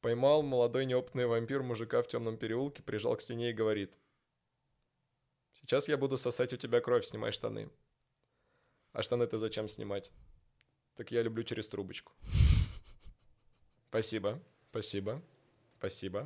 Поймал 0.00 0.42
молодой 0.42 0.86
неопытный 0.86 1.26
вампир 1.26 1.62
мужика 1.62 2.00
в 2.00 2.08
темном 2.08 2.38
переулке, 2.38 2.82
прижал 2.82 3.16
к 3.16 3.20
стене 3.20 3.50
и 3.50 3.52
говорит. 3.52 3.98
Сейчас 5.52 5.88
я 5.88 5.98
буду 5.98 6.16
сосать 6.16 6.54
у 6.54 6.56
тебя 6.56 6.80
кровь, 6.80 7.04
снимай 7.04 7.32
штаны. 7.32 7.68
А 8.92 9.02
штаны 9.02 9.26
ты 9.26 9.38
зачем 9.38 9.68
снимать? 9.68 10.12
Так 10.96 11.12
я 11.12 11.22
люблю 11.22 11.44
через 11.44 11.68
трубочку. 11.68 12.12
Спасибо, 13.88 14.40
спасибо, 14.70 15.22
спасибо. 15.78 16.24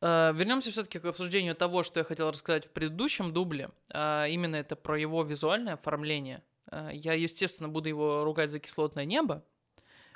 Э, 0.00 0.32
Вернемся 0.34 0.70
все-таки 0.70 0.98
к 0.98 1.04
обсуждению 1.06 1.54
того, 1.54 1.82
что 1.82 2.00
я 2.00 2.04
хотел 2.04 2.30
рассказать 2.30 2.66
в 2.66 2.70
предыдущем 2.70 3.32
дубле. 3.32 3.70
А 3.90 4.26
Именно 4.26 4.56
это 4.56 4.76
про 4.76 4.98
его 4.98 5.22
визуальное 5.22 5.74
оформление. 5.74 6.42
Э, 6.70 6.90
Я, 6.92 7.14
естественно, 7.14 7.68
буду 7.68 7.88
его 7.88 8.24
ругать 8.24 8.50
за 8.50 8.60
кислотное 8.60 9.04
небо, 9.04 9.44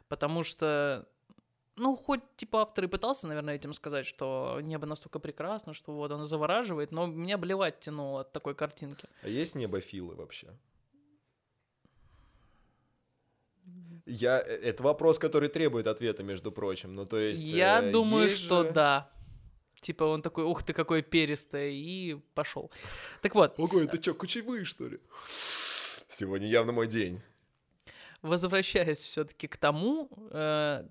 потому 0.08 0.44
что, 0.44 1.08
ну, 1.78 1.96
хоть 1.96 2.20
типа 2.36 2.62
автор 2.62 2.84
и 2.84 2.88
пытался, 2.88 3.26
наверное, 3.26 3.54
этим 3.54 3.72
сказать, 3.72 4.06
что 4.06 4.58
небо 4.62 4.86
настолько 4.86 5.18
прекрасно, 5.18 5.72
что 5.74 5.92
вот 5.92 6.10
оно 6.10 6.24
завораживает, 6.24 6.92
но 6.92 7.06
меня 7.06 7.38
блевать 7.38 7.80
тянуло 7.80 8.20
от 8.20 8.32
такой 8.32 8.54
картинки. 8.54 9.08
А 9.22 9.28
есть 9.28 9.54
небофилы 9.54 10.14
вообще? 10.14 10.48
Я... 14.06 14.40
э, 14.40 14.56
Это 14.70 14.82
вопрос, 14.82 15.18
который 15.18 15.48
требует 15.48 15.86
ответа, 15.86 16.22
между 16.22 16.52
прочим. 16.52 16.94
Ну, 16.94 17.04
то 17.04 17.18
есть... 17.18 17.42
Я 17.42 17.82
э, 17.82 17.92
думаю, 17.92 18.28
есть 18.28 18.42
что 18.44 18.62
же- 18.62 18.70
да. 18.72 19.10
Типа 19.80 20.04
он 20.04 20.22
такой, 20.22 20.44
ух 20.44 20.64
ты, 20.64 20.72
какой 20.72 21.02
перистый, 21.02 21.76
и 21.76 22.16
пошел. 22.34 22.72
Так 23.22 23.34
вот, 23.36 23.54
Ого, 23.60 23.80
это 23.80 24.02
что, 24.02 24.12
кучевые, 24.12 24.64
что 24.64 24.88
ли? 24.88 24.98
Сегодня 26.08 26.48
явно 26.48 26.72
мой 26.72 26.88
день. 26.88 27.20
возвращаясь 28.22 28.98
все-таки 28.98 29.46
к 29.46 29.56
тому, 29.56 30.08
э, 30.32 30.84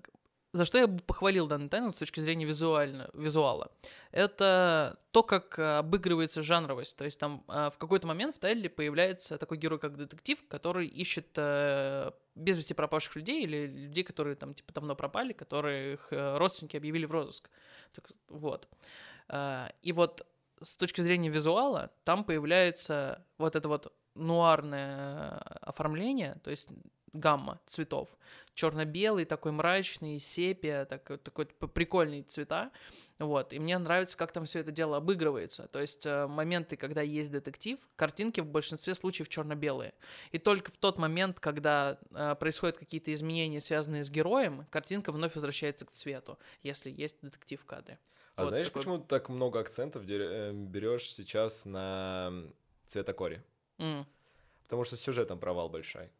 за 0.58 0.64
что 0.64 0.78
я 0.78 0.86
бы 0.86 1.00
похвалил 1.02 1.46
данный 1.46 1.68
тайм 1.68 1.92
с 1.92 1.96
точки 1.96 2.20
зрения 2.20 2.44
визуально, 2.44 3.08
визуала, 3.14 3.70
это 4.10 4.98
то, 5.12 5.22
как 5.22 5.58
э, 5.58 5.78
обыгрывается 5.78 6.42
жанровость. 6.42 6.96
То 6.96 7.04
есть 7.04 7.18
там 7.18 7.44
э, 7.48 7.70
в 7.72 7.78
какой-то 7.78 8.06
момент 8.06 8.34
в 8.34 8.38
Тайле 8.38 8.68
появляется 8.68 9.38
такой 9.38 9.56
герой, 9.56 9.78
как 9.78 9.96
детектив, 9.96 10.38
который 10.48 10.86
ищет 10.86 11.28
э, 11.36 12.10
без 12.34 12.56
вести 12.56 12.74
пропавших 12.74 13.16
людей 13.16 13.44
или 13.44 13.66
людей, 13.66 14.04
которые 14.04 14.36
там 14.36 14.52
типа 14.54 14.72
давно 14.72 14.94
пропали, 14.94 15.32
которых 15.32 16.08
родственники 16.10 16.76
объявили 16.76 17.06
в 17.06 17.10
розыск. 17.10 17.50
Так, 17.92 18.10
вот. 18.28 18.68
И 19.82 19.92
вот 19.92 20.26
с 20.62 20.76
точки 20.76 21.00
зрения 21.00 21.30
визуала 21.30 21.90
там 22.04 22.24
появляется 22.24 23.24
вот 23.38 23.56
это 23.56 23.68
вот 23.68 23.92
нуарное 24.14 25.38
оформление, 25.60 26.36
то 26.42 26.50
есть 26.50 26.68
гамма 27.18 27.60
цветов. 27.66 28.08
Черно-белый, 28.54 29.24
такой 29.24 29.52
мрачный, 29.52 30.18
сепия, 30.18 30.84
такой, 30.84 31.18
такой 31.18 31.46
п- 31.46 31.68
прикольные 31.68 32.22
цвета. 32.24 32.70
Вот. 33.18 33.52
И 33.52 33.58
мне 33.58 33.78
нравится, 33.78 34.16
как 34.16 34.32
там 34.32 34.44
все 34.46 34.60
это 34.60 34.72
дело 34.72 34.96
обыгрывается. 34.96 35.68
То 35.68 35.80
есть 35.80 36.06
э, 36.06 36.26
моменты, 36.26 36.76
когда 36.76 37.00
есть 37.02 37.30
детектив, 37.30 37.78
картинки 37.96 38.40
в 38.40 38.46
большинстве 38.46 38.94
случаев 38.94 39.28
черно-белые. 39.28 39.92
И 40.32 40.38
только 40.38 40.70
в 40.72 40.76
тот 40.76 40.98
момент, 40.98 41.38
когда 41.40 41.98
э, 42.10 42.34
происходят 42.34 42.78
какие-то 42.78 43.12
изменения, 43.12 43.60
связанные 43.60 44.02
с 44.02 44.10
героем, 44.10 44.66
картинка 44.70 45.12
вновь 45.12 45.34
возвращается 45.34 45.86
к 45.86 45.90
цвету, 45.92 46.38
если 46.62 46.90
есть 46.90 47.16
детектив 47.22 47.60
в 47.60 47.64
кадре. 47.64 47.98
А 48.34 48.42
Вот 48.42 48.48
знаешь, 48.50 48.66
такой- 48.66 48.80
почему 48.82 48.98
ты 48.98 49.04
так 49.06 49.28
много 49.28 49.60
акцентов 49.60 50.02
э, 50.08 50.52
берешь 50.52 51.12
сейчас 51.12 51.64
на 51.64 52.32
цветокоре? 52.86 53.42
М. 53.78 54.04
Потому 54.64 54.84
что 54.84 54.96
сюжетом 54.96 55.38
провал 55.38 55.68
большой. 55.68 56.10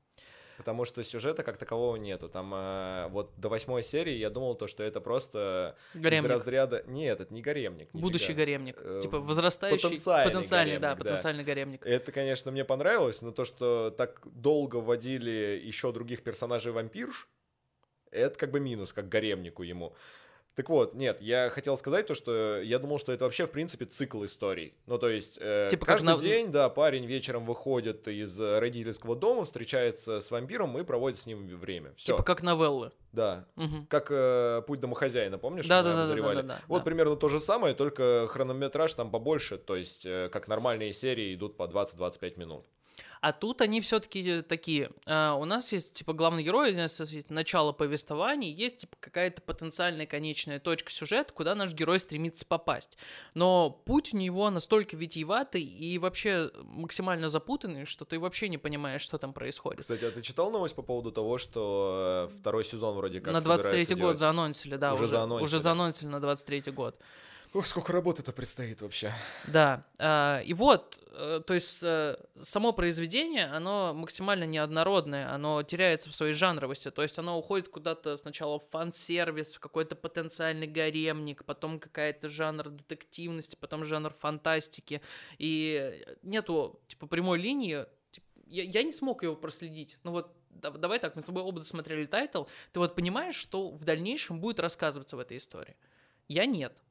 Потому 0.59 0.85
что 0.85 1.05
сюжета 1.05 1.45
как 1.45 1.57
такового 1.57 1.95
нету. 1.97 2.29
Там 2.29 2.53
э, 2.53 3.07
вот 3.11 3.33
до 3.37 3.49
восьмой 3.49 3.85
серии 3.85 4.15
я 4.15 4.29
думал 4.29 4.57
то, 4.57 4.67
что 4.67 4.83
это 4.83 5.00
просто 5.00 5.77
из 5.95 6.00
Гаремник. 6.00 6.31
разряда... 6.31 6.83
Нет, 6.88 7.21
это 7.21 7.33
не 7.33 7.41
гаремник. 7.41 7.95
нифига. 7.95 8.00
Будущий 8.00 8.33
гаремник. 8.33 8.81
Э, 8.83 8.99
типа 9.00 9.21
возрастающий... 9.21 9.88
потенциальный 9.88 10.33
потенциальный, 10.33 10.79
да, 10.79 10.88
гаремник, 10.88 10.99
да. 10.99 11.11
потенциальный 11.11 11.45
гаремник. 11.45 11.87
Это, 11.87 12.11
конечно, 12.11 12.50
мне 12.50 12.65
понравилось, 12.65 13.23
но 13.23 13.31
то, 13.31 13.45
что 13.45 13.95
так 13.97 14.21
долго 14.25 14.77
вводили 14.77 15.62
еще 15.65 15.93
других 15.93 16.25
персонажей 16.25 16.73
вампирш, 16.73 17.29
это 18.11 18.37
как 18.37 18.50
бы 18.50 18.59
минус, 18.59 18.93
как 18.93 19.09
гаремнику 19.09 19.62
ему. 19.62 19.95
Так 20.55 20.69
вот, 20.71 20.95
нет, 20.95 21.21
я 21.21 21.50
хотел 21.50 21.76
сказать 21.76 22.09
то, 22.09 22.14
что 22.14 22.61
я 22.61 22.81
думал, 22.81 22.99
что 22.99 23.12
это 23.12 23.25
вообще, 23.26 23.47
в 23.47 23.50
принципе, 23.52 23.85
цикл 23.85 24.25
историй. 24.25 24.75
Ну, 24.87 24.99
то 24.99 25.09
есть, 25.09 25.38
э, 25.40 25.69
Типа 25.71 25.87
как 25.87 25.97
каждый 25.97 26.14
на- 26.14 26.19
день, 26.19 26.50
да, 26.50 26.69
парень 26.69 27.07
вечером 27.07 27.47
выходит 27.47 28.09
из 28.09 28.40
э, 28.40 28.59
родительского 28.59 29.14
дома, 29.14 29.45
встречается 29.45 30.19
с 30.21 30.31
вампиром 30.33 30.76
и 30.76 30.83
проводит 30.83 31.21
с 31.21 31.26
ним 31.26 31.47
время. 31.59 31.95
Все, 31.97 32.14
Типа 32.14 32.25
как 32.25 32.43
новеллы. 32.43 32.90
да. 33.12 33.47
Мгм. 33.55 33.87
Как 33.87 34.09
э, 34.11 34.62
«Путь 34.67 34.81
домохозяина», 34.81 35.38
помнишь? 35.38 35.69
Да, 35.69 35.83
да, 35.85 35.95
да, 35.95 36.07
да, 36.12 36.17
да, 36.35 36.43
да, 36.43 36.61
Вот 36.67 36.78
да. 36.78 36.85
примерно 36.85 37.14
то 37.14 37.28
же 37.28 37.38
самое, 37.38 37.75
только 37.75 38.26
хронометраж 38.28 38.93
там 38.95 39.12
побольше, 39.12 39.59
то 39.59 39.76
есть 39.76 40.07
э, 40.07 40.28
как 40.33 40.49
нормальные 40.49 40.93
серии 40.93 41.37
идут 41.37 41.57
по 41.57 41.64
20-25 41.69 42.37
минут. 42.37 42.67
А 43.21 43.33
тут 43.33 43.61
они 43.61 43.81
все-таки 43.81 44.43
такие. 44.43 44.91
а, 45.07 45.35
у 45.35 45.45
нас 45.45 45.73
есть 45.73 45.95
типа 45.95 46.13
главный 46.13 46.43
герой, 46.43 46.73
у 46.73 46.77
нас 46.77 47.01
есть 47.01 47.31
начало 47.31 47.73
повествования, 47.73 48.51
есть 48.53 48.79
типа 48.79 48.97
какая-то 49.01 49.43
потенциальная 49.43 50.07
конечная 50.07 50.61
точка 50.61 50.91
сюжета, 50.91 51.33
куда 51.33 51.55
наш 51.55 51.73
герой 51.73 51.99
стремится 52.01 52.47
попасть. 52.47 52.99
Но 53.35 53.71
путь 53.71 54.15
у 54.15 54.17
него 54.17 54.51
настолько 54.51 54.97
витиеватый 54.97 55.63
и 55.63 55.99
вообще 55.99 56.51
максимально 56.63 57.29
запутанный, 57.29 57.85
что 57.85 58.05
ты 58.05 58.19
вообще 58.19 58.49
не 58.49 58.59
понимаешь, 58.59 59.03
что 59.03 59.19
там 59.19 59.33
происходит. 59.33 59.81
Кстати, 59.81 60.05
а 60.05 60.11
ты 60.11 60.23
читал 60.23 60.51
новость 60.51 60.75
по 60.75 60.83
поводу 60.83 61.11
того, 61.13 61.39
что 61.39 62.29
э, 62.31 62.39
второй 62.41 62.65
сезон 62.65 62.97
вроде 62.97 63.21
как 63.21 63.33
на 63.33 63.39
23-й 63.39 63.63
собираются 63.63 63.95
год 63.95 64.01
делать? 64.03 64.19
заанонсили, 64.19 64.77
да, 64.77 64.93
Уже 64.95 65.03
уже, 65.05 65.11
заанонсили. 65.11 65.45
уже 65.45 65.59
заанонсили 65.59 66.09
на 66.09 66.17
23-й 66.17 66.73
год. 66.73 66.99
Ох, 67.55 67.67
сколько 67.67 67.93
работы-то 67.93 68.33
предстоит 68.33 68.83
вообще. 68.83 69.12
Да, 69.47 69.87
а, 69.99 70.43
и 70.45 70.52
вот, 70.52 70.99
э, 71.12 71.40
то 71.47 71.55
есть 71.55 71.83
э, 71.83 72.17
само 72.40 72.73
произведение, 72.73 73.47
оно 73.47 73.95
максимально 73.95 74.45
неоднородное, 74.45 75.33
оно 75.33 75.62
теряется 75.62 76.11
в 76.11 76.14
своей 76.14 76.35
жанровости, 76.35 76.90
то 76.90 77.00
есть 77.00 77.19
оно 77.19 77.38
уходит 77.38 77.71
куда-то 77.71 78.19
сначала 78.19 78.59
в 78.59 78.69
фан-сервис, 78.69 79.55
в 79.55 79.61
какой-то 79.61 79.97
потенциальный 79.97 80.67
гаремник, 80.67 81.45
потом 81.45 81.81
какая-то 81.81 82.28
жанр 82.28 82.69
детективности, 82.69 83.57
потом 83.59 83.83
жанр 83.83 84.12
фантастики, 84.12 85.00
и 85.38 86.05
нету, 86.23 86.83
типа, 86.87 87.07
прямой 87.07 87.38
линии, 87.38 87.87
я, 88.47 88.62
я 88.62 88.83
не 88.83 88.93
смог 88.93 89.23
его 89.23 89.35
проследить, 89.35 89.99
ну 90.05 90.11
вот, 90.11 90.37
да- 90.50 90.71
давай 90.71 90.99
так, 90.99 91.17
мы 91.17 91.23
с 91.23 91.26
тобой 91.26 91.43
оба 91.43 91.61
досмотрели 91.61 92.05
тайтл, 92.05 92.45
ты 92.73 92.81
вот 92.81 92.95
понимаешь, 92.95 93.37
что 93.37 93.71
в 93.71 93.85
дальнейшем 93.85 94.38
будет 94.38 94.61
рассказываться 94.61 95.17
в 95.17 95.21
этой 95.21 95.38
истории? 95.38 95.76
Я 96.28 96.45
нет. 96.45 96.83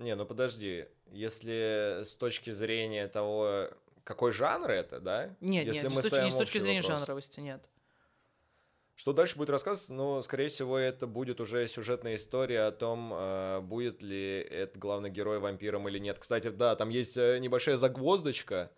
Не, 0.00 0.14
ну 0.16 0.24
подожди, 0.24 0.86
если 1.12 2.00
с 2.02 2.14
точки 2.14 2.50
зрения 2.50 3.06
того, 3.06 3.68
какой 4.02 4.32
жанр 4.32 4.70
это, 4.70 4.98
да? 4.98 5.36
Нет, 5.40 5.66
Если 5.66 5.82
нет, 5.82 5.94
мы 5.94 6.02
с 6.02 6.08
точки, 6.08 6.24
не 6.24 6.30
с 6.30 6.36
точки 6.36 6.58
зрения 6.58 6.80
вопрос. 6.80 7.00
жанровости, 7.00 7.40
нет. 7.40 7.68
Что 8.96 9.12
дальше 9.12 9.36
будет 9.36 9.50
рассказываться? 9.50 9.92
Ну, 9.92 10.20
скорее 10.22 10.48
всего, 10.48 10.78
это 10.78 11.06
будет 11.06 11.40
уже 11.40 11.66
сюжетная 11.66 12.14
история 12.16 12.62
о 12.62 12.72
том, 12.72 13.12
э, 13.14 13.60
будет 13.60 14.02
ли 14.02 14.40
этот 14.40 14.78
главный 14.78 15.10
герой 15.10 15.38
вампиром 15.38 15.86
или 15.88 15.98
нет. 15.98 16.18
Кстати, 16.18 16.48
да, 16.48 16.76
там 16.76 16.88
есть 16.88 17.16
э, 17.16 17.38
небольшая 17.38 17.76
загвоздочка, 17.76 18.70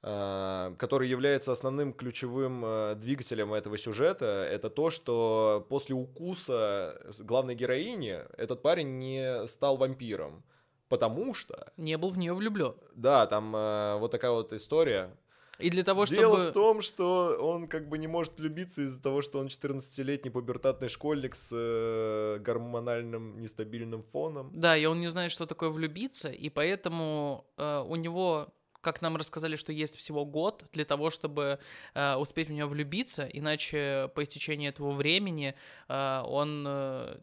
который 0.00 1.08
является 1.08 1.50
основным 1.50 1.92
ключевым 1.92 2.64
э, 2.64 2.94
двигателем 2.94 3.52
этого 3.52 3.76
сюжета. 3.76 4.46
Это 4.48 4.70
то, 4.70 4.90
что 4.90 5.66
после 5.68 5.96
укуса 5.96 7.00
главной 7.18 7.56
героини 7.56 8.20
этот 8.36 8.62
парень 8.62 8.98
не 8.98 9.46
стал 9.48 9.76
вампиром. 9.76 10.44
Потому 10.88 11.34
что... 11.34 11.72
Не 11.76 11.98
был 11.98 12.10
в 12.10 12.18
нее 12.18 12.32
влюблен. 12.32 12.74
Да, 12.94 13.26
там 13.26 13.54
э, 13.54 13.98
вот 13.98 14.10
такая 14.10 14.30
вот 14.30 14.52
история. 14.52 15.10
И 15.58 15.70
для 15.70 15.82
того, 15.82 16.04
Дело 16.04 16.36
чтобы... 16.36 16.50
в 16.50 16.52
том, 16.52 16.82
что 16.82 17.36
он 17.40 17.66
как 17.66 17.88
бы 17.88 17.98
не 17.98 18.06
может 18.06 18.38
влюбиться 18.38 18.82
из-за 18.82 19.02
того, 19.02 19.22
что 19.22 19.40
он 19.40 19.48
14-летний 19.48 20.30
пубертатный 20.30 20.88
школьник 20.88 21.34
с 21.34 21.50
э, 21.52 22.38
гормональным 22.38 23.40
нестабильным 23.40 24.04
фоном. 24.04 24.52
Да, 24.54 24.76
и 24.76 24.86
он 24.86 25.00
не 25.00 25.08
знает, 25.08 25.32
что 25.32 25.46
такое 25.46 25.70
влюбиться, 25.70 26.30
и 26.30 26.48
поэтому 26.48 27.44
э, 27.56 27.84
у 27.86 27.96
него, 27.96 28.54
как 28.80 29.02
нам 29.02 29.16
рассказали, 29.16 29.56
что 29.56 29.72
есть 29.72 29.96
всего 29.96 30.24
год 30.24 30.64
для 30.72 30.84
того, 30.84 31.10
чтобы 31.10 31.58
э, 31.94 32.14
успеть 32.16 32.48
в 32.48 32.52
нее 32.52 32.66
влюбиться, 32.66 33.26
иначе 33.26 34.10
по 34.14 34.22
истечении 34.22 34.68
этого 34.68 34.92
времени 34.92 35.54
э, 35.88 36.22
он... 36.24 36.64
Э, 36.66 37.18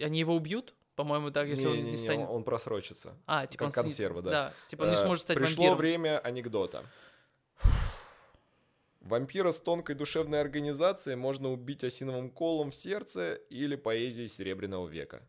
они 0.00 0.20
его 0.20 0.36
убьют, 0.36 0.74
по-моему, 0.94 1.30
так, 1.30 1.48
если 1.48 1.66
он 1.66 1.72
Не-не-не, 1.74 1.90
не 1.92 1.96
станет... 1.96 2.28
он 2.28 2.44
просрочится. 2.44 3.16
А, 3.26 3.46
типа 3.46 3.66
как 3.66 3.76
он 3.76 3.82
консерва, 3.84 4.22
да. 4.22 4.30
Да, 4.30 4.54
типа 4.68 4.82
он 4.82 4.88
не 4.90 4.94
Э, 4.94 4.98
сможет 4.98 5.22
стать 5.22 5.36
Пришло 5.38 5.64
вампиром. 5.64 5.78
время 5.78 6.18
анекдота. 6.20 6.84
Вампира 9.00 9.52
с 9.52 9.60
тонкой 9.60 9.94
душевной 9.94 10.40
организацией 10.40 11.16
можно 11.16 11.50
убить 11.50 11.82
осиновым 11.82 12.30
колом 12.30 12.70
в 12.70 12.74
сердце 12.74 13.34
или 13.34 13.76
поэзией 13.76 14.28
Серебряного 14.28 14.86
века. 14.86 15.22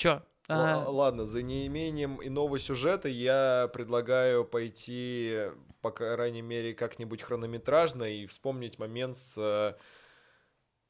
Чё? 0.00 0.22
Л- 0.48 0.56
А, 0.56 0.88
Ладно, 0.88 1.26
за 1.26 1.42
неимением 1.42 2.20
иного 2.26 2.58
сюжета 2.58 3.08
я 3.08 3.68
предлагаю 3.74 4.46
пойти, 4.46 5.50
по 5.82 5.90
крайней 5.90 6.40
мере, 6.40 6.72
как-нибудь 6.72 7.20
хронометражно 7.20 8.04
и 8.04 8.24
вспомнить 8.24 8.78
момент 8.78 9.18
с 9.18 9.36
э, 9.36 9.74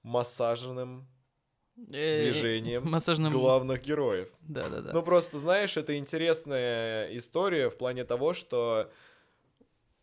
массажным 0.05 1.09
э, 1.77 2.19
движением 2.19 2.85
Массажным... 2.89 3.33
главных 3.33 3.83
героев. 3.83 4.29
Да-да-да. 4.43 4.93
Ну, 4.93 5.03
просто, 5.03 5.41
знаешь, 5.41 5.77
это 5.77 5.99
интересная 5.99 7.15
история 7.17 7.69
в 7.69 7.77
плане 7.77 8.05
того, 8.05 8.33
что 8.33 8.93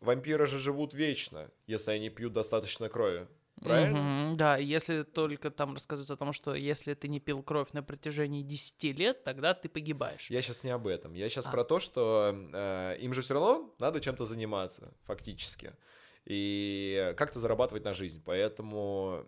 вампиры 0.02 0.46
же 0.48 0.60
живут 0.60 0.94
вечно, 0.94 1.50
если 1.66 1.92
они 1.92 2.10
пьют 2.10 2.34
достаточно 2.34 2.90
крови. 2.90 3.28
Правильно? 3.62 4.00
Мгм, 4.02 4.38
да, 4.38 4.58
если 4.58 5.04
только 5.04 5.50
там 5.50 5.74
рассказывается 5.74 6.14
о 6.14 6.18
том, 6.18 6.32
что 6.34 6.54
если 6.54 6.94
ты 6.94 7.08
не 7.08 7.20
пил 7.20 7.42
кровь 7.42 7.72
на 7.74 7.82
протяжении 7.82 8.44
10 8.44 8.92
лет, 8.94 9.24
тогда 9.24 9.54
ты 9.54 9.68
погибаешь. 9.68 10.30
Я 10.30 10.42
сейчас 10.42 10.64
не 10.64 10.70
об 10.70 10.88
этом. 10.88 11.14
Я 11.14 11.28
сейчас 11.30 11.48
А. 11.48 11.52
про 11.52 11.64
то, 11.64 11.80
что 11.80 12.36
э, 12.54 12.98
им 13.00 13.14
же 13.14 13.22
все 13.22 13.34
равно 13.34 13.74
надо 13.80 14.00
чем-то 14.00 14.26
заниматься, 14.26 14.94
фактически. 15.06 15.74
И 16.26 17.14
как-то 17.18 17.40
зарабатывать 17.40 17.84
на 17.84 17.94
жизнь. 17.94 18.22
Поэтому 18.26 19.26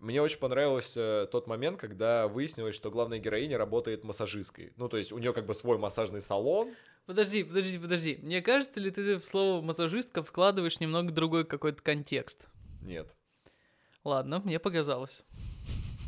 мне 0.00 0.20
очень 0.20 0.38
понравился 0.38 1.28
тот 1.30 1.46
момент, 1.46 1.78
когда 1.78 2.26
выяснилось, 2.26 2.74
что 2.74 2.90
главная 2.90 3.18
героиня 3.18 3.56
работает 3.56 4.02
массажисткой. 4.02 4.72
Ну, 4.76 4.88
то 4.88 4.96
есть 4.96 5.12
у 5.12 5.18
нее 5.18 5.32
как 5.32 5.46
бы 5.46 5.54
свой 5.54 5.78
массажный 5.78 6.20
салон. 6.20 6.74
Подожди, 7.06 7.44
подожди, 7.44 7.78
подожди. 7.78 8.18
Мне 8.22 8.42
кажется 8.42 8.80
ли 8.80 8.90
ты 8.90 9.18
в 9.18 9.24
слово 9.24 9.62
массажистка 9.62 10.22
вкладываешь 10.22 10.80
немного 10.80 11.12
другой 11.12 11.44
какой-то 11.44 11.82
контекст? 11.82 12.48
Нет, 12.82 13.14
Ладно, 14.04 14.40
мне 14.44 14.58
показалось. 14.58 15.22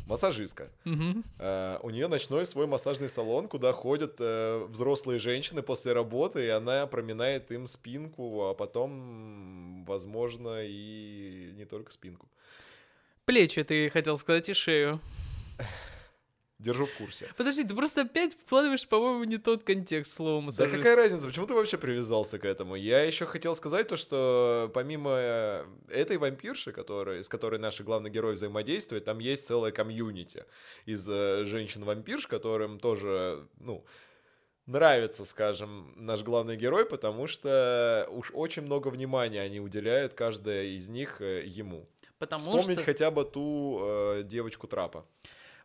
массажистка. 0.07 0.69
Мгм. 0.83 1.23
Э, 1.39 1.79
у 1.81 1.89
нее 1.89 2.07
ночной 2.07 2.45
свой 2.45 2.67
массажный 2.67 3.07
салон, 3.07 3.47
куда 3.47 3.71
ходят 3.71 4.15
э, 4.19 4.65
взрослые 4.69 5.19
женщины 5.19 5.61
после 5.61 5.93
работы, 5.93 6.45
и 6.45 6.49
она 6.49 6.87
проминает 6.87 7.51
им 7.51 7.67
спинку, 7.67 8.49
а 8.49 8.53
потом, 8.53 9.85
возможно, 9.85 10.59
и 10.61 11.51
не 11.55 11.65
только 11.65 11.91
спинку. 11.91 12.27
Плечи 13.25 13.63
ты 13.63 13.89
хотел 13.89 14.17
сказать 14.17 14.49
и 14.49 14.53
шею. 14.53 14.99
Держу 16.63 16.85
в 16.85 16.93
курсе. 16.93 17.29
Подожди, 17.35 17.63
ты 17.63 17.75
просто 17.75 18.01
опять 18.01 18.33
вкладываешь, 18.33 18.87
по-моему, 18.87 19.25
не 19.25 19.37
тот 19.37 19.63
контекст 19.63 20.15
слова 20.15 20.39
Да 20.39 20.45
массажист. 20.45 20.77
какая 20.77 20.95
разница, 20.95 21.27
почему 21.27 21.45
ты 21.45 21.53
вообще 21.53 21.77
привязался 21.77 22.39
к 22.39 22.45
этому? 22.45 22.75
Я 22.75 23.03
еще 23.03 23.25
хотел 23.25 23.53
сказать 23.53 23.89
то, 23.89 23.97
что 23.97 24.71
помимо 24.73 25.11
э, 25.13 25.65
этой 25.89 26.17
вампирши, 26.17 26.71
которой, 26.71 27.21
с 27.21 27.27
которой 27.27 27.59
наши 27.59 27.83
главные 27.83 28.11
герои 28.11 28.35
взаимодействуют, 28.35 29.03
там 29.03 29.19
есть 29.19 29.45
целая 29.45 29.73
комьюнити 29.73 30.45
из 30.85 31.05
э, 31.09 31.43
женщин-вампирш, 31.43 32.27
которым 32.27 32.79
тоже, 32.79 33.45
ну, 33.59 33.85
нравится, 34.65 35.25
скажем, 35.25 35.93
наш 35.97 36.23
главный 36.23 36.55
герой, 36.55 36.85
потому 36.85 37.27
что 37.27 38.07
уж 38.09 38.31
очень 38.33 38.61
много 38.61 38.87
внимания 38.87 39.41
они 39.41 39.59
уделяют, 39.59 40.13
каждая 40.13 40.63
из 40.63 40.87
них 40.87 41.19
э, 41.19 41.43
ему. 41.45 41.89
Потому 42.19 42.39
Вспомнить 42.39 42.79
что... 42.79 42.85
хотя 42.85 43.11
бы 43.11 43.25
ту 43.25 43.81
э, 43.83 44.23
девочку 44.23 44.67
трапа. 44.67 45.05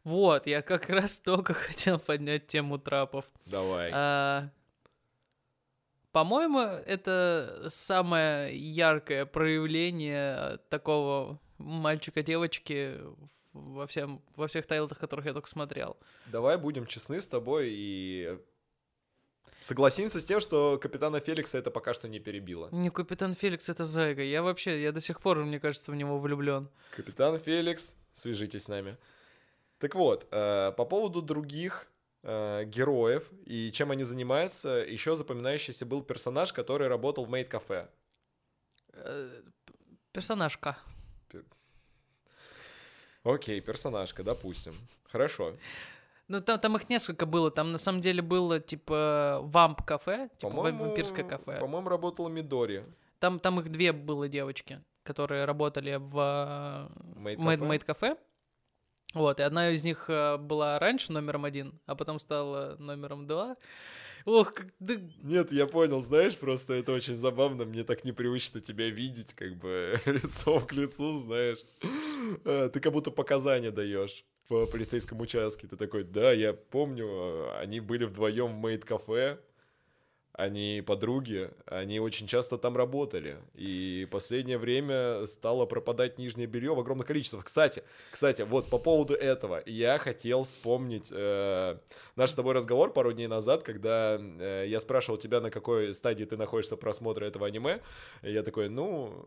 Вот, 0.08 0.46
я 0.46 0.62
как 0.62 0.88
раз 0.88 1.18
только 1.24 1.52
хотел 1.52 1.98
поднять 1.98 2.46
тему 2.46 2.78
трапов. 2.78 3.26
Давай. 3.44 3.90
А, 3.92 4.48
По-моему, 6.12 6.60
это 6.60 7.66
самое 7.68 8.56
яркое 8.56 9.26
проявление 9.26 10.60
такого 10.70 11.38
мальчика-девочки 11.58 12.98
во, 13.52 13.86
всем, 13.86 14.22
во 14.34 14.46
всех 14.46 14.66
тайлах, 14.66 14.98
которых 14.98 15.26
я 15.26 15.34
только 15.34 15.48
смотрел. 15.48 15.98
Давай 16.26 16.56
будем 16.56 16.86
честны 16.86 17.20
с 17.20 17.28
тобой 17.28 17.68
и 17.70 18.38
согласимся 19.60 20.20
с 20.20 20.24
тем, 20.24 20.40
что 20.40 20.78
капитана 20.78 21.20
Феликса 21.20 21.58
это 21.58 21.70
пока 21.70 21.92
что 21.92 22.08
не 22.08 22.18
перебило. 22.18 22.70
Не 22.72 22.88
Капитан 22.88 23.34
Феликс 23.34 23.68
это 23.68 23.84
зайка. 23.84 24.22
Я 24.22 24.42
вообще, 24.42 24.80
я 24.82 24.92
до 24.92 25.00
сих 25.00 25.20
пор, 25.20 25.44
мне 25.44 25.60
кажется, 25.60 25.92
в 25.92 25.96
него 25.96 26.18
влюблен. 26.18 26.70
Капитан 26.96 27.38
Феликс, 27.38 27.96
свяжитесь 28.14 28.62
с 28.62 28.68
нами. 28.68 28.96
Так 29.78 29.94
вот, 29.94 30.26
э, 30.30 30.72
по 30.76 30.84
поводу 30.84 31.22
других 31.22 31.86
э, 32.22 32.64
героев 32.64 33.30
и 33.46 33.70
чем 33.72 33.90
они 33.90 34.04
занимаются, 34.04 34.68
еще 34.68 35.14
запоминающийся 35.16 35.86
был 35.86 36.02
персонаж, 36.02 36.52
который 36.52 36.88
работал 36.88 37.24
в 37.24 37.30
мейд-кафе. 37.30 37.88
Э, 38.92 39.42
Персонажка. 40.12 40.76
Окей, 43.24 43.60
персонажка, 43.60 44.22
допустим. 44.22 44.74
Хорошо. 45.04 45.54
Ну, 46.28 46.40
там, 46.40 46.58
там 46.58 46.76
их 46.76 46.88
несколько 46.88 47.26
было. 47.26 47.50
Там 47.50 47.72
на 47.72 47.78
самом 47.78 48.00
деле 48.00 48.22
было 48.22 48.60
типа 48.60 49.40
типа 49.40 49.40
ва- 49.42 50.28
По-моему, 50.40 50.84
вампирское 50.84 51.24
кафе. 51.24 51.58
По-моему, 51.60 51.88
работала 51.88 52.28
Мидори. 52.28 52.84
Там, 53.18 53.38
там 53.38 53.60
их 53.60 53.68
две 53.70 53.92
было 53.92 54.28
девочки, 54.28 54.82
которые 55.02 55.44
работали 55.44 55.96
в 55.96 56.90
Мейд-кафе? 57.16 58.16
Вот, 59.14 59.40
и 59.40 59.42
одна 59.42 59.70
из 59.70 59.84
них 59.84 60.04
э, 60.08 60.36
была 60.36 60.78
раньше 60.78 61.12
номером 61.12 61.44
один, 61.44 61.80
а 61.86 61.94
потом 61.94 62.18
стала 62.18 62.76
номером 62.78 63.26
два. 63.26 63.56
Ох, 64.24 64.52
как 64.52 64.66
да, 64.78 64.94
Нет, 65.22 65.52
я 65.52 65.66
понял, 65.66 66.02
знаешь, 66.02 66.36
просто 66.36 66.74
это 66.74 66.92
очень 66.92 67.14
забавно, 67.14 67.64
мне 67.64 67.84
так 67.84 68.04
непривычно 68.04 68.60
тебя 68.60 68.90
видеть, 68.90 69.32
как 69.32 69.56
бы 69.56 69.98
лицом 70.06 70.66
к 70.66 70.72
лицу, 70.72 71.18
знаешь. 71.20 71.64
Э, 72.44 72.68
Ты 72.70 72.80
как 72.80 72.92
будто 72.92 73.10
показания 73.10 73.70
даешь 73.70 74.24
в 74.48 74.66
полицейском 74.66 75.20
участке. 75.20 75.66
Ты 75.66 75.76
такой, 75.76 76.04
да, 76.04 76.32
я 76.32 76.52
помню, 76.52 77.06
э, 77.06 77.58
они 77.60 77.80
были 77.80 78.04
вдвоем 78.04 78.60
в 78.60 78.66
мейд-кафе, 78.66 79.38
они 80.38 80.84
подруги, 80.86 81.50
они 81.66 81.98
очень 81.98 82.28
часто 82.28 82.58
там 82.58 82.76
работали. 82.76 83.38
И 83.54 84.06
последнее 84.08 84.56
время 84.56 85.26
стало 85.26 85.66
пропадать 85.66 86.16
нижнее 86.16 86.46
белье 86.46 86.76
в 86.76 86.78
огромных 86.78 87.08
количествах. 87.08 87.44
Кстати, 87.44 87.82
кстати, 88.12 88.42
вот 88.42 88.70
по 88.70 88.78
поводу 88.78 89.14
этого 89.14 89.60
я 89.66 89.98
хотел 89.98 90.44
вспомнить 90.44 91.10
э, 91.12 91.76
наш 92.14 92.30
с 92.30 92.34
тобой 92.34 92.54
разговор 92.54 92.92
пару 92.92 93.12
дней 93.12 93.26
назад, 93.26 93.64
когда 93.64 94.16
э, 94.16 94.66
я 94.68 94.78
спрашивал 94.78 95.18
тебя, 95.18 95.40
на 95.40 95.50
какой 95.50 95.92
стадии 95.92 96.24
ты 96.24 96.36
находишься 96.36 96.76
просмотра 96.76 97.24
этого 97.26 97.48
аниме. 97.48 97.80
И 98.22 98.30
я 98.30 98.44
такой, 98.44 98.68
ну, 98.68 99.26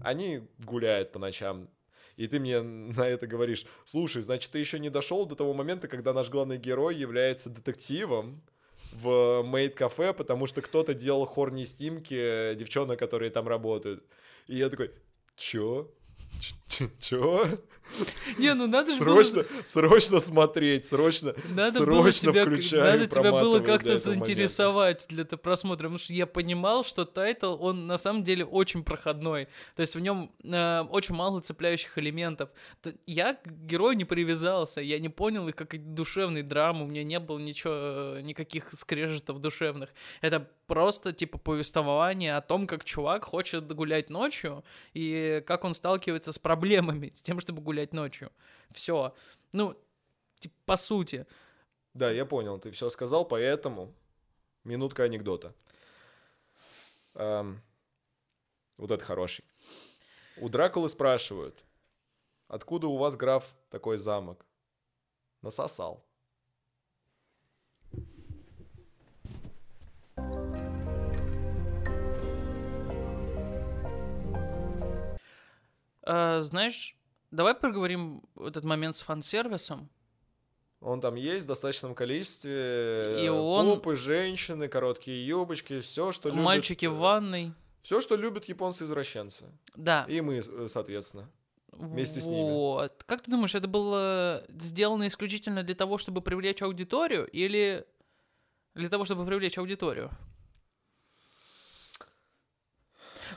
они 0.00 0.42
гуляют 0.60 1.10
по 1.10 1.18
ночам. 1.18 1.68
И 2.14 2.28
ты 2.28 2.38
мне 2.38 2.62
на 2.62 3.04
это 3.08 3.26
говоришь, 3.26 3.66
слушай, 3.84 4.22
значит, 4.22 4.52
ты 4.52 4.60
еще 4.60 4.78
не 4.78 4.90
дошел 4.90 5.26
до 5.26 5.34
того 5.34 5.54
момента, 5.54 5.88
когда 5.88 6.12
наш 6.12 6.30
главный 6.30 6.56
герой 6.56 6.94
является 6.94 7.50
детективом 7.50 8.44
в 9.02 9.42
мейд-кафе, 9.46 10.12
потому 10.12 10.46
что 10.46 10.62
кто-то 10.62 10.94
делал 10.94 11.26
хорни 11.26 11.64
стимки 11.64 12.54
девчонок, 12.54 12.98
которые 12.98 13.30
там 13.30 13.48
работают. 13.48 14.04
И 14.48 14.56
я 14.56 14.68
такой, 14.68 14.90
чё? 15.36 15.90
Чё? 16.98 17.44
Не, 18.38 18.54
ну 18.54 18.66
надо 18.66 18.92
же 18.92 18.98
Срочно, 18.98 19.44
срочно 19.64 20.20
смотреть, 20.20 20.86
срочно, 20.86 21.34
Надо 21.50 21.80
было 21.84 22.02
срочно 22.02 22.32
тебя, 22.32 22.42
включаю 22.42 22.84
надо 22.84 23.06
тебя 23.06 23.32
было 23.32 23.60
как-то 23.60 23.92
этого 23.92 24.08
момента. 24.08 24.26
заинтересовать 24.26 25.06
для 25.08 25.24
просмотра, 25.24 25.84
потому 25.84 25.98
что 25.98 26.12
я 26.12 26.26
понимал, 26.26 26.84
что 26.84 27.04
тайтл, 27.04 27.56
он 27.60 27.86
на 27.86 27.98
самом 27.98 28.22
деле 28.24 28.44
очень 28.44 28.84
проходной, 28.84 29.48
то 29.74 29.80
есть 29.80 29.94
в 29.94 30.00
нем 30.00 30.32
э, 30.44 30.82
очень 30.90 31.14
мало 31.14 31.40
цепляющих 31.40 31.96
элементов. 31.98 32.50
Я 33.06 33.34
к 33.34 33.46
герою 33.46 33.96
не 33.96 34.04
привязался, 34.04 34.80
я 34.80 34.98
не 34.98 35.08
понял 35.08 35.48
их 35.48 35.56
как 35.56 35.94
душевной 35.94 36.42
драмы, 36.42 36.84
у 36.84 36.88
меня 36.88 37.04
не 37.04 37.18
было 37.18 37.38
ничего, 37.38 37.72
э, 37.74 38.20
никаких 38.22 38.72
скрежетов 38.72 39.40
душевных. 39.40 39.90
Это 40.20 40.48
просто 40.66 41.12
типа 41.12 41.38
повествование 41.38 42.36
о 42.36 42.40
том, 42.40 42.66
как 42.66 42.84
чувак 42.84 43.24
хочет 43.24 43.72
гулять 43.72 44.10
ночью 44.10 44.64
и 44.94 45.42
как 45.46 45.64
он 45.64 45.74
сталкивается 45.74 46.32
с 46.32 46.38
проблемами, 46.38 47.12
с 47.14 47.22
тем, 47.22 47.40
чтобы 47.40 47.62
гулять 47.62 47.75
ночью. 47.92 48.30
Все. 48.70 49.14
Ну, 49.52 49.76
типа, 50.38 50.54
по 50.64 50.76
сути. 50.76 51.26
Да, 51.94 52.10
я 52.10 52.26
понял, 52.26 52.58
ты 52.58 52.70
все 52.70 52.90
сказал, 52.90 53.24
поэтому 53.24 53.94
минутка 54.64 55.04
анекдота. 55.04 55.54
Эм, 57.14 57.62
вот 58.76 58.90
это 58.90 59.04
хороший. 59.04 59.44
У 60.38 60.48
Дракулы 60.48 60.88
спрашивают, 60.88 61.64
откуда 62.48 62.88
у 62.88 62.96
вас, 62.96 63.16
граф, 63.16 63.56
такой 63.70 63.96
замок? 63.96 64.44
Насосал. 65.40 66.04
А, 76.02 76.40
знаешь, 76.42 76.95
давай 77.30 77.54
проговорим 77.54 78.22
этот 78.40 78.64
момент 78.64 78.96
с 78.96 79.02
фан-сервисом. 79.02 79.88
Он 80.80 81.00
там 81.00 81.14
есть 81.14 81.46
в 81.46 81.48
достаточном 81.48 81.94
количестве. 81.94 83.22
И 83.22 83.26
э, 83.26 83.30
он- 83.30 83.76
Попы, 83.76 83.96
женщины, 83.96 84.68
короткие 84.68 85.26
юбочки, 85.26 85.80
все, 85.80 86.12
что 86.12 86.28
любят... 86.28 86.44
Мальчики 86.44 86.86
в 86.86 86.96
ванной. 86.96 87.52
Все, 87.82 88.00
что 88.00 88.16
любят 88.16 88.46
японцы-извращенцы. 88.46 89.46
Да. 89.74 90.04
И 90.08 90.20
мы, 90.20 90.38
э, 90.46 90.66
соответственно. 90.68 91.30
вместе 91.72 92.20
с 92.20 92.26
ними. 92.26 92.50
Вот. 92.50 93.04
Как 93.04 93.22
ты 93.22 93.30
думаешь, 93.30 93.54
это 93.54 93.68
было 93.68 94.44
сделано 94.48 95.06
исключительно 95.06 95.62
для 95.62 95.74
того, 95.74 95.98
чтобы 95.98 96.20
привлечь 96.20 96.62
аудиторию, 96.62 97.26
или 97.26 97.86
для 98.74 98.88
того, 98.88 99.04
чтобы 99.04 99.24
привлечь 99.24 99.56
аудиторию? 99.58 100.10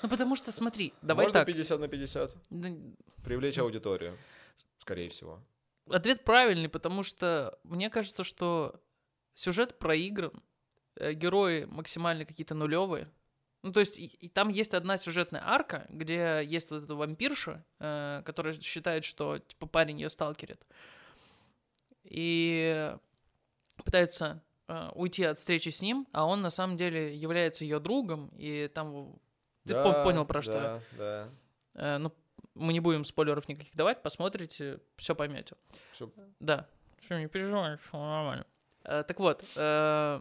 Ну, 0.02 0.10
потому 0.10 0.36
что, 0.36 0.52
смотри, 0.52 0.94
давай 1.02 1.26
Можно 1.26 1.40
так. 1.40 1.48
50 1.48 1.80
на 1.80 1.88
50? 1.88 2.38
Да, 2.50 2.70
Привлечь 3.24 3.58
аудиторию, 3.60 4.18
скорее 4.78 5.10
всего. 5.10 5.40
Ответ 5.90 6.24
правильный, 6.24 6.70
потому 6.70 7.04
что 7.04 7.58
мне 7.64 7.90
кажется, 7.90 8.24
что 8.24 8.82
сюжет 9.34 9.80
проигран, 9.80 10.32
э, 10.96 11.14
герои 11.14 11.66
максимально 11.66 12.26
какие-то 12.26 12.56
нулевые. 12.56 13.10
Ну, 13.62 13.74
то 13.74 13.82
есть, 13.82 14.00
и, 14.00 14.06
и 14.06 14.30
там 14.30 14.50
есть 14.50 14.74
одна 14.74 14.98
сюжетная 14.98 15.42
арка, 15.44 15.86
где 15.90 16.42
есть 16.46 16.72
вот 16.72 16.84
эта 16.84 16.96
вампирша, 16.96 17.66
э, 17.80 18.22
которая 18.26 18.54
считает, 18.54 19.04
что 19.04 19.40
типа 19.40 19.68
парень 19.68 20.00
ее 20.00 20.10
сталкерит. 20.10 20.66
И 22.04 22.96
пытается 23.84 24.42
э, 24.68 24.90
уйти 24.94 25.24
от 25.24 25.38
встречи 25.38 25.70
с 25.70 25.82
ним, 25.82 26.08
а 26.12 26.26
он 26.26 26.42
на 26.42 26.50
самом 26.50 26.78
деле 26.78 27.16
является 27.16 27.66
ее 27.66 27.80
другом, 27.80 28.32
и 28.38 28.70
там 28.74 29.20
ты 29.66 29.74
Да, 29.74 30.04
понял 30.04 30.26
про 30.26 30.42
что. 30.42 30.54
Да, 30.54 30.82
да. 30.98 31.30
Э, 31.76 31.98
ну, 31.98 32.14
мы 32.56 32.74
не 32.74 32.80
будем 32.80 33.04
спойлеров 33.04 33.48
никаких 33.48 33.76
давать, 33.76 34.02
посмотрите, 34.02 34.80
все 34.98 35.16
поймете. 35.16 35.56
Всё. 35.92 36.12
Да. 36.40 36.68
Что, 37.02 37.20
не 37.20 37.28
переживай, 37.28 37.78
всё 37.78 37.98
нормально. 37.98 38.46
Э, 38.84 39.04
так 39.08 39.20
вот, 39.20 39.44
э, 39.56 40.20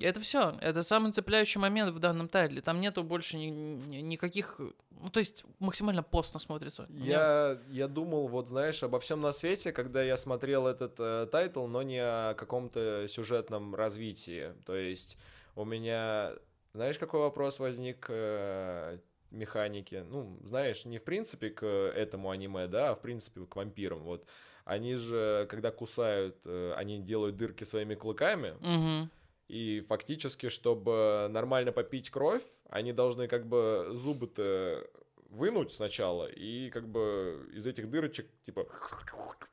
это 0.00 0.20
все. 0.20 0.56
Это 0.60 0.82
самый 0.82 1.12
цепляющий 1.12 1.60
момент 1.60 1.94
в 1.94 1.98
данном 1.98 2.28
тайтле. 2.28 2.62
Там 2.62 2.80
нету 2.80 3.02
больше 3.02 3.36
ни- 3.36 3.50
ни- 3.50 4.00
никаких... 4.00 4.58
Ну, 4.90 5.10
то 5.10 5.20
есть 5.20 5.44
максимально 5.58 6.02
постно 6.02 6.40
смотрится. 6.40 6.86
Я, 6.90 7.58
я 7.68 7.86
думал, 7.86 8.28
вот 8.28 8.48
знаешь, 8.48 8.82
обо 8.82 8.98
всем 8.98 9.20
на 9.20 9.32
свете, 9.32 9.72
когда 9.72 10.02
я 10.02 10.16
смотрел 10.16 10.66
этот 10.66 10.94
э, 10.98 11.26
тайтл, 11.30 11.66
но 11.66 11.82
не 11.82 11.98
о 12.02 12.34
каком-то 12.34 13.06
сюжетном 13.08 13.74
развитии. 13.74 14.54
То 14.64 14.74
есть 14.74 15.18
у 15.54 15.64
меня, 15.64 16.32
знаешь, 16.72 16.98
какой 16.98 17.20
вопрос 17.20 17.58
возник 17.58 18.06
э, 18.08 18.98
механики? 19.30 20.04
Ну, 20.08 20.38
знаешь, 20.44 20.84
не 20.84 20.98
в 20.98 21.04
принципе 21.04 21.50
к 21.50 21.64
этому 21.66 22.30
аниме, 22.30 22.66
да, 22.66 22.90
а 22.90 22.94
в 22.94 23.00
принципе 23.00 23.44
к 23.46 23.56
вампирам. 23.56 24.02
Вот 24.02 24.24
они 24.64 24.94
же, 24.96 25.46
когда 25.50 25.70
кусают, 25.70 26.36
э, 26.44 26.72
они 26.76 26.98
делают 27.00 27.36
дырки 27.36 27.64
своими 27.64 27.94
клыками, 27.94 28.54
Мгм. 28.60 29.10
и 29.48 29.80
фактически, 29.88 30.48
чтобы 30.48 31.28
нормально 31.30 31.72
попить 31.72 32.10
кровь, 32.10 32.44
они 32.68 32.92
должны 32.92 33.26
как 33.26 33.46
бы 33.46 33.88
зубы-то 33.90 34.86
вынуть 35.30 35.72
сначала, 35.72 36.26
и 36.26 36.70
как 36.70 36.88
бы 36.88 37.48
из 37.52 37.66
этих 37.66 37.88
дырочек, 37.88 38.26
типа, 38.44 38.66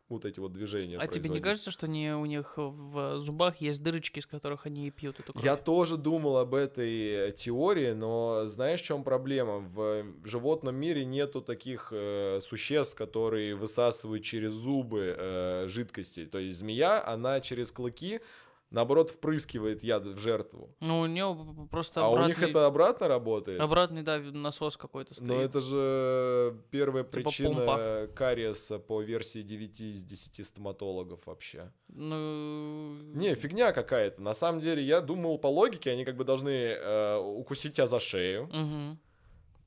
вот 0.09 0.25
эти 0.25 0.39
вот 0.39 0.53
движения 0.53 0.97
А 0.97 1.07
тебе 1.07 1.29
не 1.29 1.39
кажется, 1.39 1.69
что 1.69 1.87
не, 1.87 2.15
у 2.15 2.25
них 2.25 2.53
в 2.57 3.19
зубах 3.19 3.57
есть 3.57 3.83
дырочки, 3.83 4.19
из 4.19 4.25
которых 4.25 4.65
они 4.65 4.87
и 4.87 4.91
пьют 4.91 5.19
эту 5.19 5.33
кровь? 5.33 5.43
Я 5.43 5.55
тоже 5.55 5.97
думал 5.97 6.37
об 6.37 6.55
этой 6.55 7.31
теории, 7.33 7.91
но 7.91 8.47
знаешь, 8.47 8.81
в 8.81 8.85
чем 8.85 9.03
проблема? 9.03 9.59
В 9.59 10.05
животном 10.23 10.75
мире 10.75 11.05
нету 11.05 11.41
таких 11.41 11.89
э, 11.91 12.39
существ, 12.41 12.95
которые 12.95 13.55
высасывают 13.55 14.23
через 14.23 14.53
зубы 14.53 15.15
э, 15.17 15.67
жидкости. 15.67 16.25
То 16.25 16.39
есть 16.39 16.57
змея, 16.57 17.05
она 17.05 17.41
через 17.41 17.71
клыки, 17.71 18.21
наоборот, 18.69 19.09
впрыскивает 19.09 19.83
яд 19.83 20.05
в 20.05 20.19
жертву. 20.19 20.75
Ну, 20.81 21.01
у 21.01 21.05
него 21.05 21.67
просто 21.69 22.03
А 22.03 22.09
у 22.09 22.25
них 22.25 22.41
это 22.41 22.65
обратно 22.65 23.07
работает? 23.07 23.59
обратный, 23.59 24.03
да, 24.03 24.19
насос 24.19 24.77
какой-то 24.77 25.13
стоит. 25.13 25.27
Но 25.27 25.35
это 25.35 25.61
же 25.61 26.57
первая 26.71 27.03
Типа 27.03 27.23
причина 27.23 27.55
помпа. 27.55 28.09
кариеса 28.15 28.79
по 28.79 29.01
версии 29.01 29.41
9 29.41 29.81
из 29.81 30.03
10 30.03 30.45
стоматологов 30.45 31.25
вообще. 31.25 31.71
Ну... 31.89 32.97
Не, 33.13 33.35
фигня 33.35 33.71
какая-то. 33.71 34.21
На 34.21 34.33
самом 34.33 34.59
деле, 34.59 34.83
я 34.83 35.01
думал, 35.01 35.37
по 35.37 35.47
логике, 35.47 35.91
они 35.91 36.05
как 36.05 36.15
бы 36.15 36.23
должны 36.23 36.49
э, 36.49 37.17
укусить 37.17 37.73
тебя 37.73 37.87
за 37.87 37.99
шею, 37.99 38.49
Мгм, 38.53 38.99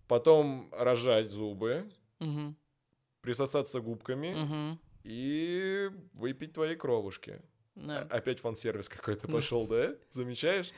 потом 0.09 0.69
рожать 0.73 1.31
зубы, 1.31 1.89
мгм, 2.19 2.57
присосаться 3.21 3.81
губками 3.81 4.35
мгм. 4.35 4.81
и 5.05 5.91
выпить 6.15 6.53
твои 6.53 6.75
кровушки. 6.75 7.41
Да. 7.75 8.07
А- 8.11 8.17
Опять 8.17 8.41
фан-сервис 8.41 8.89
какой-то 8.89 9.29
пошел, 9.29 9.67
да? 9.67 9.95
Замечаешь? 10.11 10.73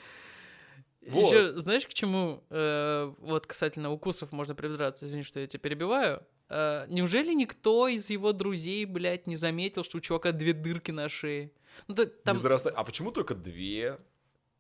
Вот. 1.07 1.27
Еще, 1.33 1.59
знаешь, 1.59 1.87
к 1.87 1.93
чему, 1.93 2.45
э, 2.51 3.13
вот 3.19 3.47
касательно 3.47 3.91
укусов 3.91 4.31
можно 4.31 4.55
придраться, 4.55 5.07
извини, 5.07 5.25
что 5.25 5.41
я 5.41 5.49
тебя 5.49 5.59
перебиваю. 5.61 6.25
Э, 6.49 6.87
неужели 6.89 7.33
никто 7.35 7.89
из 7.89 8.09
его 8.11 8.33
друзей, 8.33 8.85
блядь, 8.85 9.27
не 9.27 9.35
заметил, 9.35 9.83
что 9.83 9.97
у 9.97 10.01
чувака 10.01 10.31
две 10.31 10.53
дырки 10.53 10.93
на 10.93 11.09
шее? 11.09 11.51
Ну, 11.89 11.95
то, 11.97 12.07
там... 12.07 12.37
Не 12.37 12.43
зарастай- 12.43 12.73
А 12.77 12.85
почему 12.85 13.11
только 13.11 13.35
две? 13.35 13.97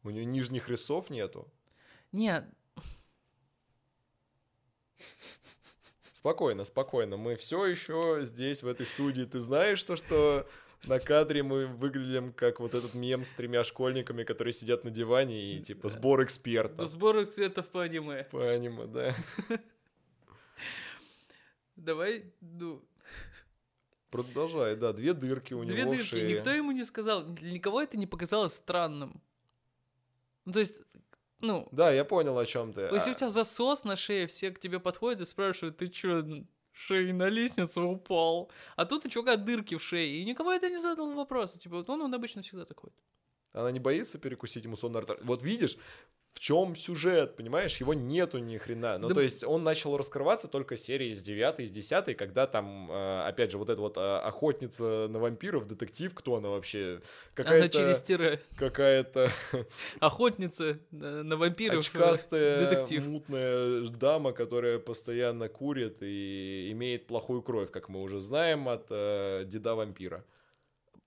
У 0.03 0.11
нее 0.11 0.25
нижних 0.25 0.69
рисов 0.69 1.11
нету. 1.11 1.47
Не, 2.11 2.45
Спокойно, 6.13 6.65
спокойно. 6.65 7.17
Мы 7.17 7.35
все 7.35 7.67
еще 7.67 8.19
здесь, 8.23 8.63
в 8.63 8.69
этой 8.69 8.87
студии. 8.87 9.25
Ты 9.25 9.41
знаешь 9.41 9.83
то, 9.83 9.97
что 9.97 10.49
на 10.87 10.99
кадре 10.99 11.43
мы 11.43 11.67
выглядим 11.67 12.33
как 12.33 12.61
вот 12.61 12.75
этот 12.75 12.95
мем 12.95 13.25
с 13.25 13.33
тремя 13.33 13.65
школьниками, 13.65 14.25
которые 14.25 14.53
сидят 14.53 14.85
на 14.85 14.91
диване 14.91 15.55
и 15.55 15.61
типа 15.61 15.89
сбор 15.89 16.25
экспертов. 16.25 16.89
сбор 16.89 17.23
экспертов 17.23 17.69
по 17.69 17.83
аниме. 17.83 18.25
По 18.31 18.51
аниме, 18.51 18.87
да. 18.87 19.15
Давай, 21.77 22.33
ну, 22.41 22.83
Продолжай, 24.11 24.77
да. 24.77 24.93
Две 24.93 25.15
дырки 25.15 25.55
у 25.55 25.65
две 25.65 25.83
него 25.83 25.93
в 25.93 25.97
дырки. 25.97 26.07
шее. 26.09 26.35
Никто 26.35 26.51
ему 26.51 26.71
не 26.73 26.85
сказал, 26.85 27.25
для 27.25 27.51
никого 27.51 27.81
это 27.81 27.97
не 27.97 28.07
показалось 28.07 28.53
странным. 28.53 29.23
Ну, 30.45 30.53
то 30.53 30.59
есть, 30.61 30.83
ну, 31.41 31.67
Да, 31.73 31.91
я 31.91 32.05
понял, 32.05 32.37
о 32.39 32.45
чем 32.45 32.75
ты. 32.75 32.83
Если 32.93 33.09
А, 33.09 33.13
у 33.13 33.17
тебя 33.17 33.29
засос 33.31 33.85
на 33.85 33.97
шее, 33.97 34.27
все 34.27 34.51
к 34.51 34.59
тебе 34.59 34.81
подходят 34.81 35.23
и 35.23 35.25
спрашивают, 35.25 35.79
ты 35.79 35.89
чё, 35.89 36.23
шеей 36.73 37.13
на 37.13 37.29
лестницу 37.29 37.83
упал? 37.83 38.51
А 38.77 38.85
тут 38.85 39.07
у 39.07 39.09
чувака 39.09 39.37
дырки 39.37 39.77
в 39.77 39.83
шее, 39.83 40.21
и 40.21 40.25
никого 40.25 40.53
это 40.53 40.69
не 40.69 40.79
задал 40.79 41.13
вопроса. 41.13 41.59
Типа, 41.59 41.85
он, 41.87 42.03
он 42.03 42.15
обычно 42.15 42.43
всегда 42.43 42.65
такой. 42.65 42.91
Она 43.53 43.71
не 43.71 43.81
боится 43.81 44.19
перекусить 44.19 44.65
ему 44.65 44.77
сонную 44.77 45.01
артерию. 45.01 45.25
Вот 45.27 45.43
видишь, 45.43 45.77
в 46.35 46.41
чем 46.41 46.75
сюжет, 46.77 47.37
понимаешь? 47.37 47.77
Его 47.77 47.95
нету 47.95 48.39
ни 48.39 48.57
хрена. 48.57 48.99
Ну, 48.99 49.09
Да 49.09 49.15
то 49.15 49.21
есть 49.21 49.45
он 49.45 49.63
начал 49.65 49.97
раскрываться 49.97 50.49
только 50.49 50.77
серии 50.77 51.13
с 51.13 51.23
9 51.23 51.69
с 51.69 51.71
10 51.71 52.17
когда 52.17 52.47
там, 52.47 52.91
э, 52.91 53.23
опять 53.27 53.51
же, 53.53 53.59
вот 53.59 53.69
эта 53.69 53.81
вот 53.81 53.97
э, 53.97 54.01
охотница 54.19 55.09
на 55.09 55.19
вампиров, 55.19 55.67
детектив, 55.67 56.13
кто 56.15 56.37
она 56.37 56.49
вообще? 56.49 56.95
Она 56.95 57.01
Какая-то... 57.35 57.79
через 57.79 58.01
тире. 58.03 58.41
Какая-то 58.57 59.31
Охотница 60.01 60.79
на, 60.91 61.23
на 61.23 61.37
вампиров. 61.37 61.77
э, 61.77 61.79
очкастая, 61.79 62.69
детектив. 62.69 63.07
мутная 63.07 63.85
дама, 63.87 64.33
которая 64.33 64.79
постоянно 64.79 65.49
курит 65.49 65.99
и 66.03 66.71
имеет 66.73 67.07
плохую 67.07 67.43
кровь, 67.43 67.71
как 67.71 67.89
мы 67.89 68.01
уже 68.03 68.21
знаем 68.21 68.69
от 68.69 68.87
э, 68.91 69.45
деда 69.47 69.75
вампира. 69.75 70.25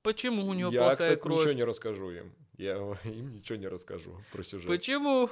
Почему 0.06 0.46
у 0.46 0.54
него 0.54 0.70
Я, 0.72 0.82
плохая 0.82 0.98
кстати, 0.98 1.20
кровь? 1.20 1.40
ничего 1.40 1.54
не 1.54 1.64
расскажу 1.64 2.12
им. 2.12 2.32
Я 2.58 2.76
им 3.06 3.32
ничего 3.34 3.58
не 3.58 3.68
расскажу 3.68 4.16
про 4.32 4.44
сюжет. 4.44 4.68
Почему? 4.68 5.32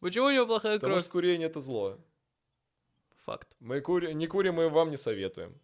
Почему 0.00 0.26
у 0.26 0.30
него 0.30 0.46
плохая 0.46 0.76
Потому 0.76 0.92
кровь? 0.92 1.00
что 1.00 1.10
курение 1.10 1.48
это 1.48 1.60
зло. 1.60 1.98
Факт. 3.24 3.48
Мы 3.58 3.80
кури... 3.80 4.12
не 4.12 4.26
курим, 4.26 4.56
мы 4.56 4.68
вам 4.68 4.90
не 4.90 4.98
советуем. 4.98 5.58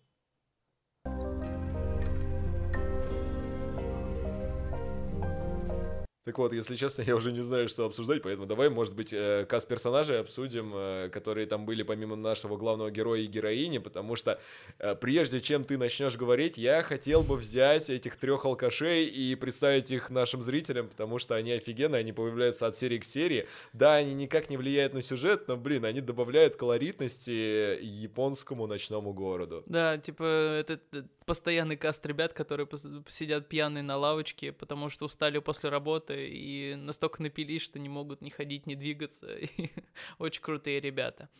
Так 6.24 6.38
вот, 6.38 6.52
если 6.52 6.76
честно, 6.76 7.02
я 7.02 7.16
уже 7.16 7.32
не 7.32 7.40
знаю, 7.40 7.68
что 7.68 7.84
обсуждать, 7.84 8.22
поэтому 8.22 8.46
давай, 8.46 8.70
может 8.70 8.94
быть, 8.94 9.12
э, 9.12 9.44
каст 9.48 9.66
персонажей 9.66 10.20
обсудим, 10.20 10.72
э, 10.72 11.08
которые 11.08 11.46
там 11.46 11.66
были 11.66 11.82
помимо 11.82 12.14
нашего 12.14 12.56
главного 12.56 12.92
героя 12.92 13.22
и 13.22 13.26
героини, 13.26 13.78
потому 13.78 14.14
что 14.14 14.38
э, 14.78 14.94
прежде 14.94 15.40
чем 15.40 15.64
ты 15.64 15.76
начнешь 15.76 16.16
говорить, 16.16 16.58
я 16.58 16.84
хотел 16.84 17.22
бы 17.22 17.36
взять 17.36 17.90
этих 17.90 18.14
трех 18.14 18.44
алкашей 18.44 19.06
и 19.06 19.34
представить 19.34 19.90
их 19.90 20.10
нашим 20.10 20.42
зрителям, 20.42 20.88
потому 20.88 21.18
что 21.18 21.34
они 21.34 21.52
офигенные, 21.52 22.00
они 22.00 22.12
появляются 22.12 22.68
от 22.68 22.76
серии 22.76 22.98
к 22.98 23.04
серии. 23.04 23.48
Да, 23.72 23.94
они 23.96 24.14
никак 24.14 24.48
не 24.48 24.56
влияют 24.56 24.94
на 24.94 25.02
сюжет, 25.02 25.48
но, 25.48 25.56
блин, 25.56 25.84
они 25.84 26.00
добавляют 26.00 26.54
колоритности 26.54 27.80
японскому 27.82 28.68
ночному 28.68 29.12
городу. 29.12 29.64
Да, 29.66 29.98
типа, 29.98 30.22
это 30.60 30.78
э, 30.92 31.02
постоянный 31.32 31.78
каст 31.78 32.04
ребят, 32.04 32.34
которые 32.34 32.68
сидят 33.08 33.48
пьяные 33.48 33.82
на 33.82 33.96
лавочке, 33.96 34.52
потому 34.52 34.90
что 34.90 35.06
устали 35.06 35.38
после 35.38 35.70
работы 35.70 36.28
и 36.28 36.74
настолько 36.74 37.22
напились, 37.22 37.62
что 37.62 37.78
не 37.78 37.88
могут 37.88 38.20
ни 38.20 38.28
ходить, 38.28 38.66
ни 38.66 38.74
двигаться. 38.74 39.34
Очень 40.18 40.42
крутые 40.42 40.78
ребята. 40.78 41.30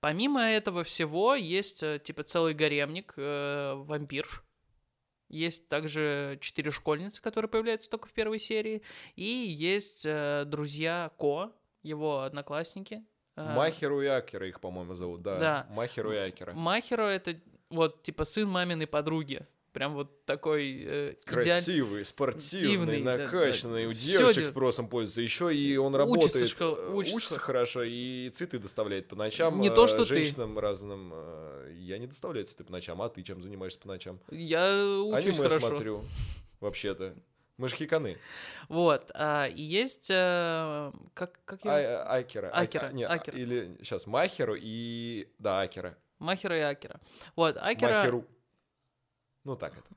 Помимо 0.00 0.42
этого 0.42 0.84
всего, 0.84 1.34
есть, 1.34 1.82
э, 1.82 1.98
типа, 2.04 2.22
целый 2.24 2.52
гаремник 2.52 3.14
э, 3.16 3.72
вампирш. 3.76 4.44
Есть 5.30 5.68
также 5.68 6.36
четыре 6.42 6.70
школьницы, 6.70 7.22
которые 7.22 7.48
появляются 7.48 7.88
только 7.88 8.08
в 8.08 8.12
первой 8.12 8.38
серии. 8.38 8.82
И 9.16 9.24
есть 9.24 10.04
э, 10.04 10.44
друзья 10.44 11.12
Ко, 11.18 11.50
его 11.82 12.20
одноклассники. 12.20 13.02
Э, 13.36 13.54
Махеру 13.54 14.02
и 14.02 14.06
Акера 14.06 14.46
их, 14.46 14.60
по-моему, 14.60 14.92
зовут, 14.92 15.22
да. 15.22 15.38
Да. 15.38 15.66
Махеру 15.70 16.12
и 16.12 16.16
Акера. 16.16 16.52
Махеро 16.52 17.04
это 17.04 17.40
вот 17.74 18.02
типа 18.02 18.24
сын 18.24 18.48
маминой 18.48 18.86
подруги. 18.86 19.46
Прям 19.72 19.94
вот 19.94 20.24
такой 20.24 20.84
э, 20.86 21.14
идеаль- 21.26 21.42
Красивый, 21.42 22.04
спортивный, 22.04 22.40
Спортивный, 22.76 23.02
да, 23.02 23.16
да. 23.16 23.24
накачанный, 23.24 23.86
у 23.86 23.92
Всё 23.92 24.18
девочек 24.18 24.44
де- 24.44 24.48
спросом 24.50 24.88
пользуется. 24.88 25.20
Еще 25.20 25.52
и 25.52 25.76
он 25.76 25.92
Учится 25.96 25.98
работает, 25.98 26.48
школ- 26.48 26.76
э, 26.78 26.94
учится. 26.94 27.16
учится 27.16 27.38
хорошо 27.40 27.82
и 27.82 28.30
цветы 28.30 28.60
доставляет 28.60 29.08
по 29.08 29.16
ночам. 29.16 29.58
Не 29.60 29.70
э, 29.70 29.74
то, 29.74 29.88
что 29.88 30.04
ты. 30.04 30.14
женщинам 30.14 30.58
разным. 30.60 31.10
э, 31.12 31.72
Я 31.76 31.98
не 31.98 32.06
доставляю 32.06 32.46
цветы 32.46 32.62
по 32.62 32.70
ночам, 32.70 33.02
а 33.02 33.08
ты 33.08 33.22
чем 33.24 33.42
занимаешься 33.42 33.80
по 33.80 33.88
ночам? 33.88 34.20
Я 34.30 34.62
учусь 35.04 35.24
Аниме 35.26 35.48
хорошо. 35.48 35.66
смотрю, 35.68 36.04
вообще-то. 36.60 37.16
Мы 37.56 37.68
ж 37.68 37.72
хиканы. 37.74 38.16
Вот. 38.68 39.10
а, 39.14 39.46
и 39.48 39.62
есть 39.62 40.08
э, 40.08 40.92
как 41.14 41.38
как 41.44 41.64
его? 41.64 41.74
А, 41.74 41.80
э, 41.80 41.96
Акера. 41.96 42.50
Акера, 42.52 42.86
А- 42.86 42.92
не, 42.92 43.04
Акера. 43.04 43.36
Или 43.36 43.76
сейчас 43.80 44.06
Махеру 44.06 44.56
и... 44.56 45.28
Да, 45.38 45.60
Акера. 45.62 45.96
Махера 46.18 46.58
и 46.58 46.62
Акера. 46.62 47.00
Вот. 47.36 47.56
Акера. 47.58 47.98
Махеру. 47.98 48.24
Ну 49.44 49.56
так 49.56 49.72
это. 49.76 49.88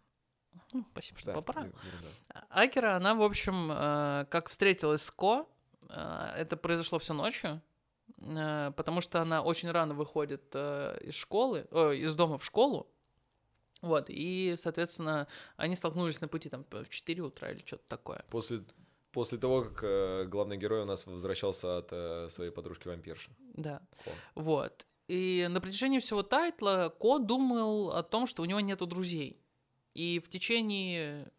Ну, 0.74 0.86
спасибо, 0.92 1.20
что 1.20 1.28
Да, 1.28 1.34
поправил. 1.42 1.74
ерунда. 1.84 2.08
Акера, 2.50 2.96
она, 2.98 3.16
в 3.16 3.22
общем, 3.22 3.72
э, 3.72 4.26
как 4.30 4.50
встретилась 4.50 5.04
с 5.04 5.12
Ко, 5.12 5.48
э, 5.90 6.34
это 6.38 6.58
произошло 6.58 7.00
все 7.00 7.14
ночью, 7.14 7.62
э, 8.18 8.72
потому 8.76 9.00
что 9.00 9.22
она 9.22 9.42
очень 9.42 9.72
рано 9.72 9.94
выходит 9.94 10.54
из 10.56 11.14
школы, 11.14 11.68
о, 11.72 11.92
из 11.92 12.14
дома 12.16 12.38
в 12.38 12.44
школу, 12.44 12.92
вот, 13.82 14.06
и, 14.10 14.56
соответственно, 14.58 15.28
они 15.56 15.76
столкнулись 15.76 16.20
на 16.20 16.28
пути 16.28 16.50
там 16.50 16.66
в 16.70 16.90
4 16.90 17.22
утра 17.22 17.52
или 17.52 17.64
что-то 17.66 17.88
такое. 17.88 18.26
После, 18.30 18.64
после 19.12 19.38
того, 19.38 19.64
как 19.64 19.84
э, 19.84 20.26
главный 20.26 20.58
герой 20.58 20.82
у 20.82 20.86
нас 20.86 21.06
возвращался 21.08 21.78
от 21.78 21.90
э, 21.92 22.28
своей 22.30 22.52
подружки-вампирши. 22.52 23.32
Да, 23.54 23.82
Ко. 24.04 24.12
вот. 24.36 24.86
И 25.08 25.48
на 25.50 25.62
протяжении 25.62 26.00
всего 26.00 26.24
тайтла 26.24 26.94
Ко 27.00 27.20
думал 27.20 27.92
о 27.92 28.04
том, 28.04 28.28
что 28.28 28.42
у 28.42 28.46
него 28.46 28.60
нету 28.60 28.86
друзей. 28.86 29.42
И 29.94 30.20
в 30.20 30.30
течение 30.30 31.32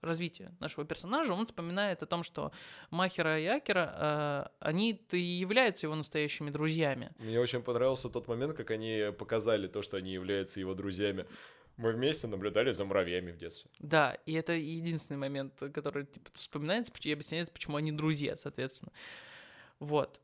развития 0.00 0.52
нашего 0.60 0.86
персонажа 0.86 1.34
он 1.34 1.44
вспоминает 1.46 2.02
о 2.02 2.06
том, 2.06 2.22
что 2.22 2.52
Махера 2.90 3.40
и 3.40 3.46
Акера, 3.46 3.94
э, 3.96 4.44
они-то 4.60 5.16
и 5.16 5.20
являются 5.20 5.86
его 5.86 5.94
настоящими 5.94 6.50
друзьями. 6.50 7.12
Мне 7.18 7.40
очень 7.40 7.62
понравился 7.62 8.08
тот 8.08 8.28
момент, 8.28 8.54
как 8.54 8.70
они 8.70 9.12
показали 9.18 9.66
то, 9.66 9.82
что 9.82 9.96
они 9.96 10.12
являются 10.12 10.60
его 10.60 10.74
друзьями. 10.74 11.26
Мы 11.76 11.92
вместе 11.92 12.26
наблюдали 12.26 12.72
за 12.72 12.84
муравьями 12.84 13.30
в 13.30 13.36
детстве. 13.36 13.70
Да, 13.78 14.16
и 14.26 14.32
это 14.32 14.52
единственный 14.52 15.16
момент, 15.16 15.54
который 15.72 16.06
типа, 16.06 16.30
вспоминается 16.32 16.92
и 17.02 17.12
объясняется, 17.12 17.52
почему 17.52 17.76
они 17.76 17.92
друзья, 17.92 18.34
соответственно. 18.36 18.92
Вот. 19.78 20.20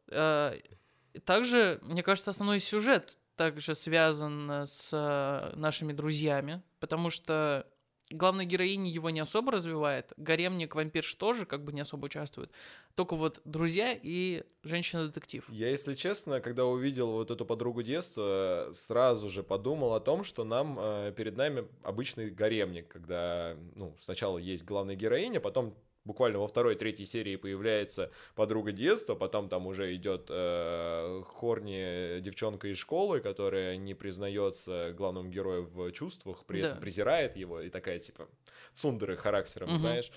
Также, 1.25 1.79
мне 1.83 2.03
кажется, 2.03 2.31
основной 2.31 2.61
сюжет 2.61 3.17
также 3.37 3.75
связан 3.75 4.51
э, 4.51 4.67
с 4.67 4.91
э, 4.93 5.57
нашими 5.57 5.93
друзьями, 5.93 6.63
потому 6.81 7.11
что 7.11 7.67
главная 8.11 8.45
героиня 8.45 8.91
его 8.91 9.11
не 9.11 9.21
особо 9.21 9.53
развивает, 9.53 10.13
гаремник 10.17 10.75
вампирш 10.75 11.15
тоже 11.15 11.47
как 11.47 11.65
бы 11.65 11.73
не 11.73 11.81
особо 11.81 12.07
участвует, 12.07 12.51
только 12.95 13.17
вот 13.17 13.41
друзья 13.45 13.99
и 14.01 14.45
женщина-детектив. 14.63 15.45
Я, 15.49 15.71
если 15.71 15.95
честно, 15.95 16.41
когда 16.41 16.65
увидел 16.65 17.13
вот 17.13 17.31
эту 17.31 17.45
подругу 17.45 17.83
детства, 17.83 18.69
сразу 18.73 19.29
же 19.29 19.43
подумал 19.43 19.95
о 19.95 20.01
том, 20.01 20.25
что 20.25 20.45
нам 20.45 20.79
э, 20.79 21.13
перед 21.17 21.37
нами 21.37 21.67
обычный 21.83 22.31
гаремник, 22.31 22.89
когда 22.89 23.57
ну, 23.75 23.97
сначала 24.01 24.39
есть 24.39 24.65
главная 24.65 24.97
героиня, 24.97 25.41
потом 25.41 25.75
буквально 26.05 26.39
во 26.39 26.47
второй, 26.47 26.75
третьей 26.77 27.07
серии 27.07 27.37
появляется 27.37 28.11
подруга 28.35 28.73
детства, 28.73 29.15
потом 29.15 29.49
там 29.49 29.67
уже 29.67 29.95
идет 29.95 30.27
э, 30.31 31.23
хорни 31.27 32.21
девчонка 32.21 32.69
из 32.69 32.79
школы, 32.79 33.21
которая 33.21 33.77
не 33.77 33.95
признается 33.95 34.93
главному 34.97 35.29
герою 35.31 35.65
в 35.65 35.91
чувствах, 35.93 36.45
при 36.47 36.61
Да. 36.61 36.69
этом 36.69 36.79
презирает 36.81 37.37
его, 37.37 37.61
и 37.61 37.71
такая 37.71 37.99
типа 37.99 38.29
цундеры 38.75 39.17
характером, 39.17 39.75
Мгм. 39.75 39.77
знаешь. 39.77 40.11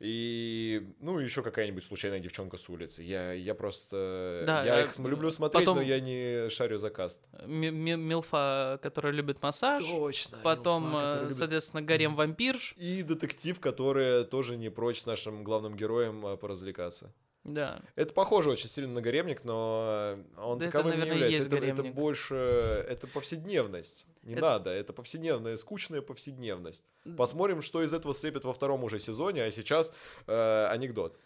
И, 0.00 0.94
ну, 1.00 1.18
еще 1.18 1.42
какая-нибудь 1.42 1.82
случайная 1.84 2.20
девчонка 2.20 2.56
с 2.56 2.68
улицы. 2.68 3.02
Я, 3.02 3.32
я 3.32 3.54
просто... 3.54 4.44
Да, 4.46 4.64
я 4.64 4.76
а, 4.76 4.80
их 4.84 4.94
см- 4.94 5.10
люблю 5.10 5.30
смотреть, 5.30 5.64
потом- 5.66 5.78
но 5.78 5.82
я 5.82 5.98
не 6.00 6.48
шарю 6.50 6.78
за 6.78 6.90
каст. 6.90 7.20
Ми- 7.46 7.70
ми- 7.72 7.96
Милфа, 7.96 8.78
которая 8.80 9.12
любит 9.12 9.42
массаж, 9.42 9.84
Точно. 9.84 10.38
потом, 10.44 10.96
э, 10.96 11.30
соответственно, 11.30 11.82
гарем 11.82 12.14
вампирш, 12.14 12.74
И 12.76 13.02
детектив, 13.02 13.58
который 13.58 14.24
тоже 14.24 14.56
не 14.56 14.70
прочь 14.70 15.00
с 15.00 15.06
нашим 15.06 15.42
главным 15.42 15.76
героем 15.76 16.24
э, 16.26 16.36
поразвлекаться. 16.36 17.12
Да. 17.48 17.80
Это 17.96 18.12
похоже 18.12 18.50
очень 18.50 18.68
сильно 18.68 18.92
на 18.94 19.00
гаремник, 19.00 19.44
но 19.44 20.18
он 20.36 20.58
Да 20.58 20.66
это, 20.66 20.72
таковым 20.72 20.94
не 20.94 20.98
наверное, 21.00 21.28
является. 21.28 21.50
есть 21.50 21.52
это, 21.52 21.82
это 21.82 21.94
больше... 21.94 22.34
Это 22.34 23.06
повседневность. 23.06 24.06
Не 24.22 24.34
Это- 24.34 24.42
надо. 24.42 24.70
Это 24.70 24.92
повседневная, 24.92 25.56
скучная 25.56 26.02
повседневность. 26.02 26.84
Посмотрим, 27.16 27.62
что 27.62 27.82
из 27.82 27.92
этого 27.92 28.14
слепят 28.14 28.44
во 28.44 28.52
втором 28.52 28.84
уже 28.84 28.98
сезоне, 28.98 29.44
а 29.44 29.50
сейчас 29.50 29.92
э, 30.26 30.66
анекдот. 30.70 31.18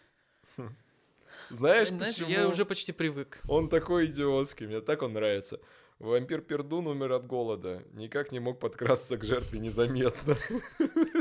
Знаешь, 1.49 1.89
Знаешь, 1.89 2.13
почему? 2.15 2.29
я 2.29 2.47
уже 2.47 2.65
почти 2.65 2.91
привык. 2.93 3.41
Он 3.47 3.69
такой 3.69 4.07
идиотский, 4.07 4.65
мне 4.65 4.81
так 4.81 5.01
он 5.01 5.13
нравится. 5.13 5.59
Вампир 5.99 6.41
Пердун 6.41 6.87
умер 6.87 7.11
от 7.13 7.27
голода. 7.27 7.83
Никак 7.93 8.31
не 8.31 8.39
мог 8.39 8.59
подкрасться 8.59 9.17
к 9.17 9.23
жертве 9.23 9.59
незаметно. 9.59 10.35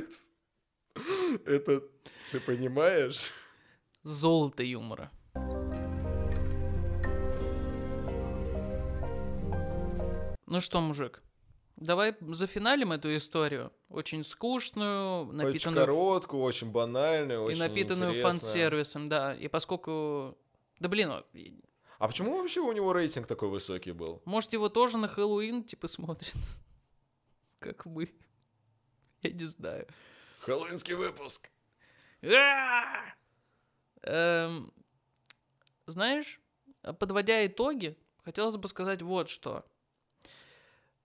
Это 1.44 1.82
ты 2.30 2.40
понимаешь? 2.40 3.30
Золото 4.04 4.62
юмора. 4.62 5.10
Ну 10.46 10.60
что, 10.60 10.80
мужик, 10.80 11.22
давай 11.76 12.14
зафиналим 12.20 12.92
эту 12.92 13.14
историю. 13.16 13.72
Очень 13.88 14.22
скучную, 14.24 15.26
Очень 15.28 15.36
напитанную, 15.36 15.86
короткую, 15.86 16.42
очень 16.42 16.70
банальную, 16.70 17.40
и 17.40 17.44
очень 17.44 17.58
напитанную 17.58 18.10
интересную. 18.10 18.22
фан-сервисом, 18.40 19.08
да. 19.08 19.34
И 19.34 19.48
поскольку... 19.48 20.36
Да 20.78 20.88
блин, 20.88 21.12
А 21.98 22.08
почему 22.08 22.36
вообще 22.36 22.60
у 22.60 22.72
него 22.72 22.92
рейтинг 22.92 23.26
такой 23.26 23.48
высокий 23.48 23.92
был? 23.92 24.20
может 24.24 24.52
его 24.52 24.68
тоже 24.68 24.98
на 24.98 25.08
Хэллоуин 25.08 25.64
типа 25.64 25.86
смотрят? 25.86 26.34
Как 27.58 27.86
мы. 27.86 28.10
Я 29.22 29.30
не 29.30 29.44
знаю. 29.44 29.86
Хэллоуинский 30.40 30.94
выпуск. 30.94 31.48
А! 32.24 33.14
Эм, 34.02 34.72
знаешь, 35.86 36.40
подводя 36.98 37.46
итоги, 37.46 37.96
хотелось 38.24 38.56
бы 38.56 38.68
сказать 38.68 39.02
вот 39.02 39.28
что. 39.28 39.64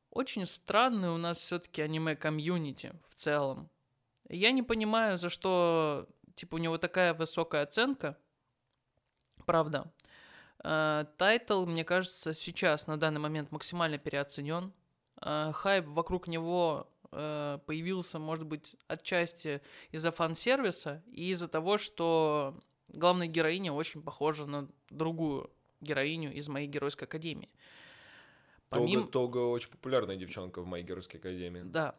Очень 0.09 0.45
странный 0.45 1.09
у 1.09 1.17
нас 1.17 1.37
все-таки 1.37 1.81
аниме-комьюнити 1.81 2.93
в 3.03 3.15
целом. 3.15 3.69
Я 4.29 4.51
не 4.51 4.63
понимаю, 4.63 5.17
за 5.17 5.29
что, 5.29 6.07
типа, 6.35 6.55
у 6.55 6.57
него 6.57 6.77
такая 6.77 7.13
высокая 7.13 7.63
оценка. 7.63 8.17
Правда. 9.45 9.91
Э, 10.63 11.05
тайтл, 11.17 11.65
мне 11.65 11.83
кажется, 11.83 12.33
сейчас, 12.33 12.87
на 12.87 12.97
данный 12.97 13.19
момент, 13.19 13.51
максимально 13.51 13.97
переоценен. 13.97 14.73
Э, 15.21 15.51
хайп 15.53 15.85
вокруг 15.87 16.27
него 16.27 16.89
э, 17.11 17.59
появился, 17.65 18.19
может 18.19 18.45
быть, 18.45 18.75
отчасти 18.87 19.61
из-за 19.91 20.11
фан-сервиса 20.11 21.03
и 21.07 21.29
из-за 21.29 21.47
того, 21.47 21.77
что 21.77 22.59
главная 22.89 23.27
героиня 23.27 23.71
очень 23.73 24.01
похожа 24.01 24.45
на 24.45 24.69
другую 24.89 25.51
героиню 25.81 26.33
из 26.33 26.47
моей 26.47 26.67
геройской 26.67 27.07
академии. 27.07 27.49
Помимо... 28.69 29.03
Тога, 29.07 29.11
Тога 29.11 29.37
очень 29.49 29.69
популярная 29.69 30.15
девчонка 30.15 30.61
в 30.61 30.65
моей 30.65 30.83
геройской 30.83 31.19
академии. 31.19 31.63
Да. 31.63 31.95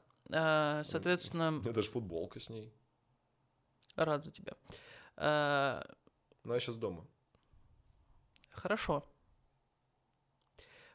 Соответственно... 0.85 1.49
У 1.49 1.63
меня 1.63 1.73
даже 1.73 1.91
футболка 1.91 2.41
с 2.41 2.51
ней. 2.51 2.73
Рад 3.97 4.23
за 4.25 4.31
тебя. 4.31 4.53
Ну, 5.17 6.55
я 6.55 6.61
сейчас 6.61 6.77
дома. 6.77 7.07
Хорошо. 8.51 9.05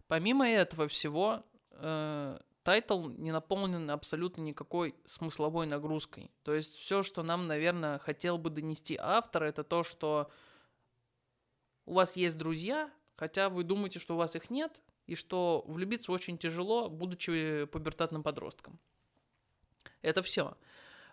Помимо 0.07 0.47
этого 0.47 0.87
всего, 0.87 1.43
э, 1.71 2.39
тайтл 2.63 3.09
не 3.09 3.31
наполнен 3.31 3.89
абсолютно 3.91 4.41
никакой 4.41 4.95
смысловой 5.05 5.67
нагрузкой. 5.67 6.31
То 6.43 6.53
есть 6.53 6.75
все, 6.75 7.03
что 7.03 7.21
нам, 7.23 7.47
наверное, 7.47 7.99
хотел 7.99 8.37
бы 8.37 8.49
донести 8.49 8.97
автор, 8.99 9.43
это 9.43 9.63
то, 9.63 9.83
что 9.83 10.31
у 11.85 11.93
вас 11.93 12.15
есть 12.15 12.37
друзья, 12.37 12.89
хотя 13.15 13.49
вы 13.49 13.63
думаете, 13.63 13.99
что 13.99 14.15
у 14.15 14.17
вас 14.17 14.35
их 14.35 14.49
нет, 14.49 14.81
и 15.05 15.15
что 15.15 15.63
влюбиться 15.67 16.11
очень 16.11 16.37
тяжело, 16.37 16.89
будучи 16.89 17.65
пубертатным 17.65 18.23
подростком. 18.23 18.79
Это 20.01 20.21
все. 20.21 20.57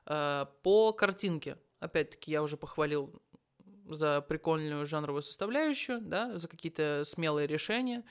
Э, 0.07 0.47
по 0.63 0.93
картинке, 0.93 1.59
опять-таки, 1.81 2.31
я 2.31 2.43
уже 2.43 2.57
похвалил 2.57 3.21
за 3.89 4.21
прикольную 4.21 4.87
жанровую 4.87 5.23
составляющую, 5.23 6.01
да, 6.01 6.39
за 6.39 6.47
какие-то 6.47 7.03
смелые 7.05 7.49
решения. 7.49 8.05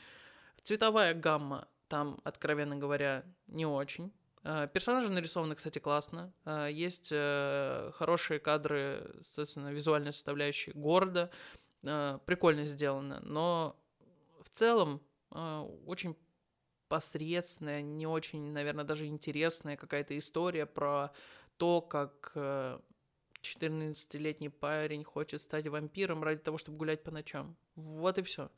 Цветовая 0.63 1.13
гамма 1.13 1.69
там, 1.89 2.21
откровенно 2.23 2.77
говоря, 2.77 3.25
не 3.47 3.65
очень. 3.65 4.13
Э, 4.43 4.67
персонажи 4.71 5.11
нарисованы, 5.11 5.55
кстати, 5.55 5.79
классно. 5.79 6.31
Э, 6.45 6.69
есть 6.71 7.09
э, 7.11 7.91
хорошие 7.95 8.39
кадры, 8.39 9.11
соответственно, 9.23 9.69
визуальной 9.69 10.13
составляющей 10.13 10.71
города. 10.71 11.29
Прикольно 11.81 12.65
сделано. 12.65 13.21
Но 13.23 13.79
в 14.41 14.49
целом 14.49 15.01
очень 15.29 16.17
посредственная, 16.89 17.81
не 17.81 18.05
очень, 18.05 18.51
наверное, 18.51 18.83
даже 18.83 19.05
интересная 19.05 19.77
какая-то 19.77 20.17
история 20.17 20.65
про 20.65 21.13
то, 21.55 21.79
как 21.79 22.33
14-летний 22.35 24.49
парень 24.49 25.05
хочет 25.05 25.41
стать 25.41 25.69
вампиром 25.69 26.21
ради 26.21 26.41
того, 26.41 26.57
чтобы 26.57 26.77
гулять 26.77 27.01
по 27.01 27.11
ночам. 27.11 27.55
Вот 27.75 28.17
и 28.17 28.23
все. 28.23 28.51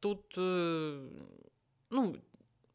Тут, 0.00 0.34
ну, 0.36 2.20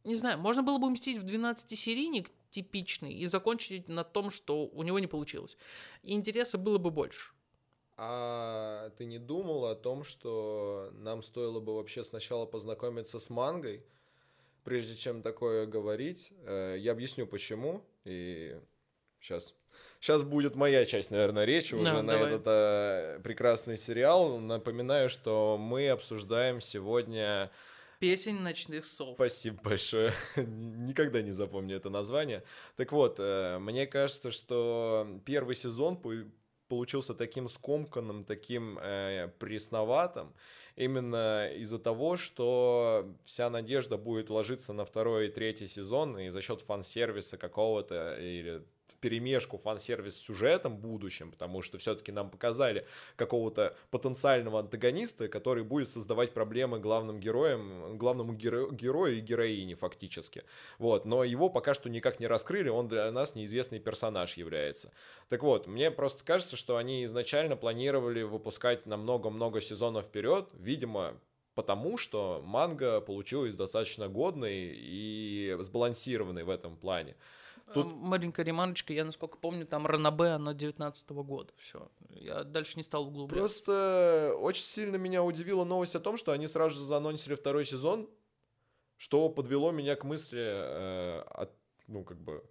не 0.03 0.15
знаю, 0.15 0.39
можно 0.39 0.63
было 0.63 0.77
бы 0.77 0.87
уместить 0.87 1.17
в 1.17 1.25
12-серийник 1.25 2.29
типичный 2.49 3.13
и 3.13 3.25
закончить 3.27 3.87
на 3.87 4.03
том, 4.03 4.31
что 4.31 4.67
у 4.67 4.83
него 4.83 4.99
не 4.99 5.07
получилось. 5.07 5.57
И 6.03 6.13
интереса 6.13 6.57
было 6.57 6.77
бы 6.77 6.91
больше. 6.91 7.31
А 7.97 8.89
ты 8.97 9.05
не 9.05 9.19
думал 9.19 9.65
о 9.65 9.75
том, 9.75 10.03
что 10.03 10.89
нам 10.93 11.21
стоило 11.21 11.59
бы 11.59 11.75
вообще 11.75 12.03
сначала 12.03 12.45
познакомиться 12.45 13.19
с 13.19 13.29
мангой, 13.29 13.85
прежде 14.63 14.95
чем 14.95 15.21
такое 15.21 15.65
говорить? 15.67 16.31
Э, 16.45 16.75
я 16.79 16.93
объясню 16.93 17.27
почему, 17.27 17.85
и 18.03 18.59
сейчас 19.19 19.53
Сейчас 19.99 20.23
будет 20.23 20.55
моя 20.55 20.83
часть, 20.85 21.11
наверное, 21.11 21.45
речи 21.45 21.75
уже 21.75 21.93
да, 21.93 22.01
на 22.01 22.13
давай. 22.13 22.27
этот 22.27 22.43
э, 22.47 23.19
прекрасный 23.23 23.77
сериал. 23.77 24.39
Напоминаю, 24.39 25.09
что 25.09 25.57
мы 25.59 25.89
обсуждаем 25.89 26.59
сегодня... 26.59 27.51
Песень 28.01 28.39
ночных 28.39 28.83
сов. 28.83 29.13
Спасибо 29.13 29.61
большое. 29.61 30.11
Никогда 30.35 31.21
не 31.21 31.29
запомню 31.29 31.75
это 31.75 31.91
название. 31.91 32.43
Так 32.75 32.91
вот, 32.93 33.17
э, 33.19 33.59
мне 33.59 33.85
кажется, 33.85 34.31
что 34.31 35.21
первый 35.23 35.53
сезон 35.53 36.01
получился 36.67 37.13
таким 37.13 37.47
скомканным, 37.47 38.25
таким 38.25 38.79
э, 38.79 39.27
пресноватым, 39.37 40.33
именно 40.75 41.47
из-за 41.49 41.77
того, 41.77 42.17
что 42.17 43.15
вся 43.23 43.51
надежда 43.51 43.99
будет 43.99 44.31
ложиться 44.31 44.73
на 44.73 44.83
второй 44.83 45.27
и 45.27 45.31
третий 45.31 45.67
сезон, 45.67 46.17
и 46.17 46.29
за 46.29 46.41
счет 46.41 46.61
фан-сервиса 46.63 47.37
какого-то 47.37 48.15
или 48.15 48.63
перемешку 48.99 49.57
фан-сервис 49.57 50.15
с 50.15 50.21
сюжетом 50.21 50.77
будущем, 50.77 51.31
потому 51.31 51.61
что 51.61 51.77
все-таки 51.77 52.11
нам 52.11 52.29
показали 52.29 52.85
какого-то 53.15 53.75
потенциального 53.89 54.59
антагониста, 54.59 55.27
который 55.27 55.63
будет 55.63 55.89
создавать 55.89 56.33
проблемы 56.33 56.79
главным 56.79 57.19
героям, 57.19 57.97
главному 57.97 58.33
геро- 58.33 58.73
герою 58.73 59.17
и 59.17 59.21
героине 59.21 59.75
фактически. 59.75 60.43
Вот, 60.77 61.05
но 61.05 61.23
его 61.23 61.49
пока 61.49 61.73
что 61.73 61.89
никак 61.89 62.19
не 62.19 62.27
раскрыли, 62.27 62.69
он 62.69 62.87
для 62.87 63.11
нас 63.11 63.35
неизвестный 63.35 63.79
персонаж 63.79 64.37
является. 64.37 64.91
Так 65.29 65.43
вот, 65.43 65.67
мне 65.67 65.91
просто 65.91 66.23
кажется, 66.25 66.57
что 66.57 66.77
они 66.77 67.03
изначально 67.05 67.55
планировали 67.55 68.21
выпускать 68.23 68.85
на 68.85 68.97
много-много 68.97 69.61
сезонов 69.61 70.05
вперед, 70.05 70.49
видимо, 70.53 71.19
потому 71.55 71.97
что 71.97 72.41
манга 72.43 73.01
получилась 73.01 73.55
достаточно 73.55 74.07
годной 74.07 74.73
и 74.73 75.57
сбалансированной 75.59 76.43
в 76.43 76.49
этом 76.49 76.75
плане. 76.77 77.15
Тут... 77.73 77.87
Маленькая 77.95 78.43
ремарочка, 78.43 78.93
я, 78.93 79.05
насколько 79.05 79.37
помню, 79.37 79.65
там 79.65 79.85
Ранабе, 79.85 80.29
она 80.29 80.53
19 80.53 81.09
-го 81.11 81.23
года, 81.23 81.53
все. 81.57 81.89
Я 82.09 82.43
дальше 82.43 82.73
не 82.77 82.83
стал 82.83 83.07
углубляться. 83.07 83.39
Просто 83.39 84.35
очень 84.39 84.63
сильно 84.63 84.95
меня 84.97 85.23
удивила 85.23 85.63
новость 85.63 85.95
о 85.95 85.99
том, 85.99 86.17
что 86.17 86.31
они 86.31 86.47
сразу 86.47 86.75
же 86.75 86.83
заанонсили 86.83 87.35
второй 87.35 87.65
сезон, 87.65 88.09
что 88.97 89.29
подвело 89.29 89.71
меня 89.71 89.95
к 89.95 90.03
мысли, 90.03 90.41
э, 90.41 91.21
от, 91.21 91.51
ну, 91.87 92.03
как 92.03 92.19
бы, 92.19 92.43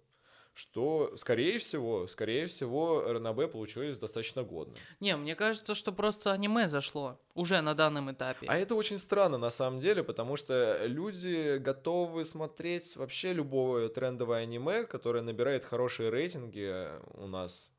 что, 0.53 1.15
скорее 1.17 1.57
всего, 1.57 2.07
скорее 2.07 2.47
всего, 2.47 3.03
РНБ 3.07 3.51
получилось 3.51 3.97
достаточно 3.97 4.43
годно. 4.43 4.73
Не, 4.99 5.15
мне 5.15 5.35
кажется, 5.35 5.73
что 5.73 5.91
просто 5.91 6.31
аниме 6.31 6.67
зашло 6.67 7.19
уже 7.33 7.61
на 7.61 7.73
данном 7.73 8.11
этапе. 8.11 8.47
А 8.47 8.57
это 8.57 8.75
очень 8.75 8.97
странно 8.97 9.37
на 9.37 9.49
самом 9.49 9.79
деле, 9.79 10.03
потому 10.03 10.35
что 10.35 10.85
люди 10.85 11.57
готовы 11.57 12.25
смотреть 12.25 12.95
вообще 12.97 13.33
любое 13.33 13.89
трендовое 13.89 14.39
аниме, 14.41 14.83
которое 14.83 15.21
набирает 15.21 15.63
хорошие 15.63 16.09
рейтинги 16.09 16.87
у 17.13 17.27
нас 17.27 17.71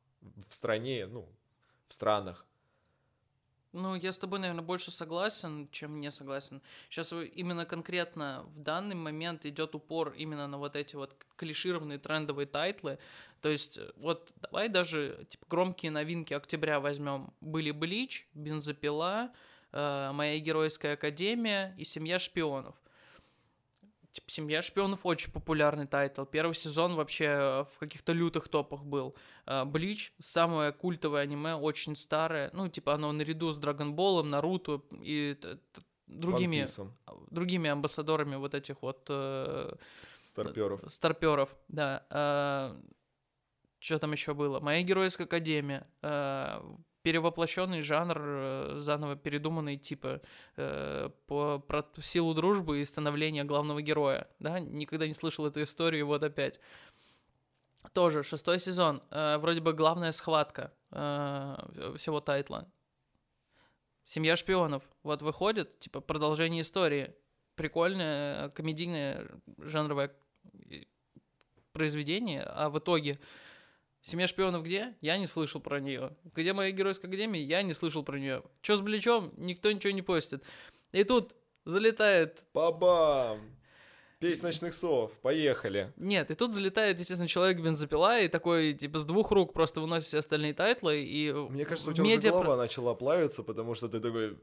в 0.47 0.53
стране, 0.53 1.05
ну, 1.05 1.27
в 1.87 1.93
странах. 1.93 2.45
Ну, 3.73 3.95
я 3.95 4.11
с 4.11 4.19
тобой, 4.19 4.37
наверное, 4.37 4.63
больше 4.63 4.91
согласен, 4.91 5.67
чем 5.71 5.99
не 5.99 6.11
согласен. 6.11 6.61
Сейчас 6.89 7.11
именно 7.11 7.65
конкретно 7.65 8.45
в 8.55 8.59
данный 8.59 8.95
момент 8.95 9.47
идет 9.47 9.73
упор 9.73 10.13
именно 10.15 10.47
на 10.47 10.59
вот 10.59 10.75
эти 10.75 10.95
вот 10.95 11.15
клишированные 11.37 11.97
трендовые 11.97 12.45
тайтлы. 12.45 12.99
То 13.41 13.49
есть, 13.49 13.79
вот 13.97 14.31
давай 14.39 14.69
даже 14.69 15.25
типа, 15.27 15.47
громкие 15.49 15.91
новинки 15.91 16.35
октября 16.35 16.79
возьмем. 16.79 17.33
Были 17.41 17.71
Блич, 17.71 18.27
Бензопила, 18.35 19.31
э, 19.71 20.11
Моя 20.13 20.37
геройская 20.37 20.93
академия 20.93 21.73
и 21.79 21.83
Семья 21.83 22.19
шпионов 22.19 22.75
типа, 24.13 24.31
«Семья 24.31 24.61
шпионов» 24.61 25.05
очень 25.05 25.31
популярный 25.31 25.87
тайтл. 25.87 26.23
Первый 26.23 26.53
сезон 26.53 26.95
вообще 26.95 27.25
э, 27.25 27.63
в 27.63 27.79
каких-то 27.79 28.13
лютых 28.13 28.47
топах 28.47 28.83
был. 28.85 29.15
Э, 29.45 29.65
«Блич»— 29.65 30.13
самое 30.19 30.71
культовое 30.71 31.23
аниме, 31.23 31.55
очень 31.55 31.95
старое. 31.95 32.49
Ну, 32.53 32.69
типа, 32.69 32.93
оно 32.93 33.11
наряду 33.11 33.51
с 33.51 33.57
«Драгонболом», 33.57 34.29
«Наруто» 34.29 34.81
и 34.91 35.37
другими, 36.07 36.65
другими 37.31 37.69
амбассадорами 37.69 38.35
вот 38.35 38.53
этих 38.53 38.81
вот... 38.81 39.05
Э, 39.09 39.75
старперов. 40.21 40.81
Старперов, 40.87 41.55
да. 41.67 42.05
Э, 42.09 42.79
что 43.79 43.99
там 43.99 44.11
еще 44.11 44.33
было? 44.33 44.59
«Моя 44.59 44.83
геройская 44.83 45.25
академия». 45.25 45.87
Э, 46.03 46.61
перевоплощенный 47.03 47.81
жанр, 47.81 48.17
э, 48.19 48.75
заново 48.77 49.15
передуманный, 49.15 49.77
типа, 49.77 50.21
э, 50.55 51.09
по, 51.27 51.59
про 51.59 51.85
силу 52.01 52.33
дружбы 52.33 52.81
и 52.81 52.85
становления 52.85 53.43
главного 53.43 53.81
героя, 53.81 54.27
да, 54.39 54.59
никогда 54.59 55.05
не 55.07 55.13
слышал 55.13 55.45
эту 55.45 55.61
историю, 55.61 56.07
вот 56.07 56.23
опять. 56.23 56.59
Тоже 57.91 58.23
шестой 58.23 58.59
сезон, 58.59 59.03
э, 59.11 59.37
вроде 59.37 59.59
бы 59.59 59.73
главная 59.73 60.13
схватка 60.13 60.71
э, 60.91 61.93
всего 61.97 62.21
тайтла. 62.21 62.71
Семья 64.05 64.35
шпионов, 64.35 64.83
вот 65.03 65.21
выходит, 65.21 65.79
типа, 65.79 65.99
продолжение 65.99 66.61
истории, 66.61 67.13
прикольное, 67.55 68.49
комедийное 68.49 69.27
жанровое 69.57 70.15
произведение, 71.73 72.43
а 72.43 72.69
в 72.69 72.79
итоге 72.79 73.19
Семья 74.03 74.27
шпионов 74.27 74.63
где? 74.63 74.95
Я 74.99 75.17
не 75.17 75.25
слышал 75.27 75.61
про 75.61 75.79
нее. 75.79 76.11
Где 76.35 76.51
моя 76.51 76.71
геройская 76.71 77.09
академия? 77.09 77.41
Я 77.41 77.63
не 77.63 77.73
слышал 77.73 78.03
про 78.03 78.19
нее. 78.19 78.43
Че 78.61 78.75
с 78.75 78.81
Бличом? 78.81 79.33
Никто 79.37 79.71
ничего 79.71 79.93
не 79.93 80.01
постит. 80.01 80.43
И 80.91 81.05
тут 81.05 81.33
залетает... 81.63 82.43
Бабам! 82.53 83.39
Песнь 84.19 84.43
ночных 84.43 84.73
сов, 84.73 85.11
поехали. 85.21 85.93
Нет, 85.95 86.31
и 86.31 86.35
тут 86.35 86.53
залетает, 86.53 86.99
естественно, 86.99 87.27
человек-бензопила, 87.27 88.21
и 88.21 88.29
такой, 88.29 88.73
типа, 88.73 88.99
с 88.99 89.05
двух 89.05 89.31
рук 89.31 89.51
просто 89.53 89.81
выносит 89.81 90.07
все 90.07 90.19
остальные 90.19 90.53
тайтлы, 90.53 91.03
и... 91.03 91.31
Мне 91.33 91.65
кажется, 91.65 91.89
у 91.89 91.93
тебя 91.93 92.05
медиа... 92.05 92.31
уже 92.31 92.43
голова 92.43 92.55
начала 92.55 92.95
плавиться, 92.95 93.43
потому 93.43 93.73
что 93.73 93.89
ты 93.89 93.99
такой... 93.99 94.37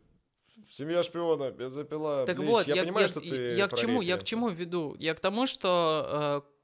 Семья 0.71 1.03
шпиона, 1.03 1.51
бензопила, 1.51 2.27
Так 2.27 2.37
Блич. 2.37 2.49
вот, 2.49 2.67
я, 2.67 2.75
я, 2.77 2.83
понимаю, 2.83 3.05
я, 3.05 3.09
что 3.09 3.21
ты 3.21 3.55
я 3.55 3.69
к 3.69 3.77
чему, 3.77 4.03
я 4.03 4.19
к 4.19 4.23
чему 4.23 4.51
веду? 4.51 4.95
Я 4.99 5.15
к 5.15 5.21
тому, 5.21 5.47
что 5.47 6.45
э, 6.47 6.60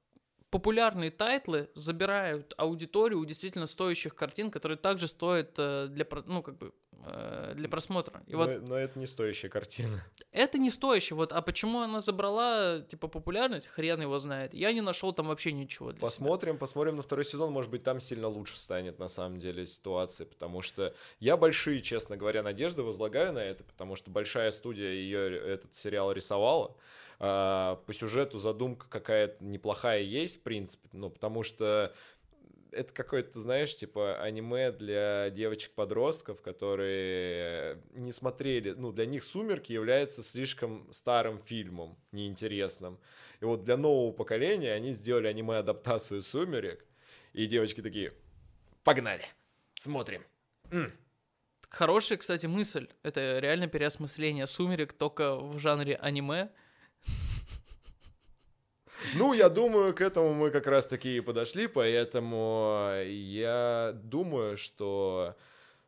популярные 0.51 1.11
тайтлы 1.11 1.69
забирают 1.75 2.55
аудиторию 2.57 3.19
у 3.21 3.25
действительно 3.25 3.67
стоящих 3.67 4.15
картин, 4.15 4.51
которые 4.51 4.79
также 4.79 5.09
стоят 5.09 5.55
э, 5.59 5.89
для, 5.91 6.07
ну, 6.27 6.43
как 6.43 6.57
бы, 6.57 6.73
э, 7.05 7.55
для 7.57 7.69
просмотра. 7.69 8.23
И 8.27 8.33
но, 8.33 8.39
вот, 8.39 8.63
но 8.63 8.77
это 8.77 8.99
не 8.99 9.07
стоящая 9.07 9.49
картина. 9.49 10.05
Это 10.33 10.59
не 10.59 10.71
стоящая. 10.71 11.15
Вот, 11.15 11.33
а 11.33 11.41
почему 11.41 11.81
она 11.81 12.01
забрала, 12.01 12.81
типа, 12.81 13.09
популярность, 13.09 13.67
хрен 13.67 14.01
его 14.03 14.19
знает. 14.19 14.53
Я 14.55 14.73
не 14.73 14.83
нашел 14.83 15.13
там 15.13 15.29
вообще 15.29 15.53
ничего. 15.53 15.93
Для 15.93 16.01
посмотрим, 16.01 16.53
себя. 16.53 16.61
посмотрим 16.61 16.97
на 16.97 17.03
второй 17.03 17.25
сезон. 17.25 17.53
Может 17.53 17.71
быть, 17.71 17.83
там 17.83 18.01
сильно 18.01 18.29
лучше 18.29 18.59
станет, 18.59 18.99
на 18.99 19.09
самом 19.09 19.39
деле, 19.39 19.67
ситуация. 19.67 20.27
Потому 20.27 20.63
что 20.63 20.95
я 21.19 21.37
большие, 21.37 21.81
честно 21.81 22.17
говоря, 22.17 22.43
надежды 22.43 22.83
возлагаю 22.83 23.33
на 23.33 23.41
это, 23.41 23.65
потому 23.65 23.97
что 23.97 24.11
большая 24.11 24.51
студия 24.51 24.91
ее 24.93 25.39
этот 25.39 25.75
сериал 25.75 26.13
рисовала. 26.13 26.77
А, 27.19 27.77
по 27.87 27.93
сюжету 27.93 28.39
задумка 28.39 28.87
какая-то 28.89 29.43
неплохая 29.43 30.03
есть, 30.03 30.41
в 30.41 30.43
принципе, 30.43 30.89
ну, 30.93 31.09
потому 31.11 31.43
что 31.43 31.95
это 32.73 32.93
какое-то, 32.93 33.41
знаешь, 33.41 33.75
типа 33.75 34.21
аниме 34.21 34.71
для 34.71 35.31
девочек-подростков, 35.31 36.43
которые 36.43 37.83
не 37.93 38.13
смотрели, 38.13 38.73
ну, 38.73 38.93
для 38.93 39.07
них 39.07 39.25
«Сумерки» 39.25 39.73
является 39.73 40.23
слишком 40.23 40.93
старым 40.93 41.41
фильмом, 41.41 41.99
неинтересным. 42.13 42.99
И 43.41 43.47
вот 43.47 43.65
для 43.65 43.79
нового 43.79 44.13
поколения 44.13 44.73
они 44.73 44.93
сделали 44.93 45.27
аниме-адаптацию 45.27 46.21
«Сумерек», 46.21 46.85
и 47.33 47.47
девочки 47.47 47.81
такие, 47.81 48.13
погнали, 48.85 49.25
смотрим. 49.75 50.25
М. 50.71 50.93
Хорошая, 51.69 52.19
кстати, 52.19 52.47
мысль. 52.47 52.89
Это 53.03 53.39
реально 53.39 53.69
переосмысление 53.69 54.47
«Сумерек» 54.47 54.93
только 54.93 55.37
в 55.37 55.59
жанре 55.59 55.97
аниме— 55.97 56.51
ну, 59.15 59.33
я 59.33 59.49
думаю, 59.49 59.95
к 59.95 60.01
этому 60.01 60.35
мы 60.35 60.51
как 60.51 60.67
раз-таки 60.67 61.17
и 61.17 61.21
подошли, 61.21 61.67
поэтому 61.67 62.93
я 63.07 63.93
думаю, 63.95 64.57
что 64.57 65.37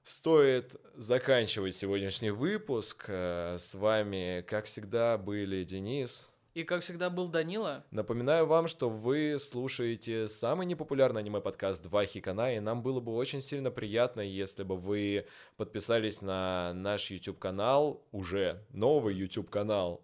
стоит 0.09 0.75
заканчивать 0.97 1.75
сегодняшний 1.75 2.31
выпуск. 2.31 3.05
Э, 3.09 3.57
с 3.59 3.75
вами, 3.75 4.45
как 4.47 4.65
всегда, 4.65 5.19
были 5.19 5.65
Денис. 5.65 6.31
И, 6.55 6.65
как 6.65 6.83
всегда, 6.83 7.09
был 7.11 7.29
Данила. 7.29 7.85
Напоминаю 7.91 8.47
вам, 8.47 8.67
что 8.67 8.89
вы 8.89 9.37
слушаете 9.39 10.27
самый 10.27 10.67
непопулярный 10.67 11.21
аниме-подкаст 11.21 11.83
«Два 11.85 12.05
Хикана», 12.05 12.57
и 12.57 12.59
нам 12.59 12.83
было 12.83 13.01
бы 13.01 13.15
очень 13.15 13.41
сильно 13.41 13.71
приятно, 13.71 14.23
если 14.23 14.65
бы 14.65 14.77
вы 14.77 15.27
подписались 15.57 16.21
на 16.21 16.73
наш 16.75 17.11
YouTube-канал, 17.11 18.03
уже 18.11 18.65
новый 18.71 19.15
YouTube-канал, 19.15 20.03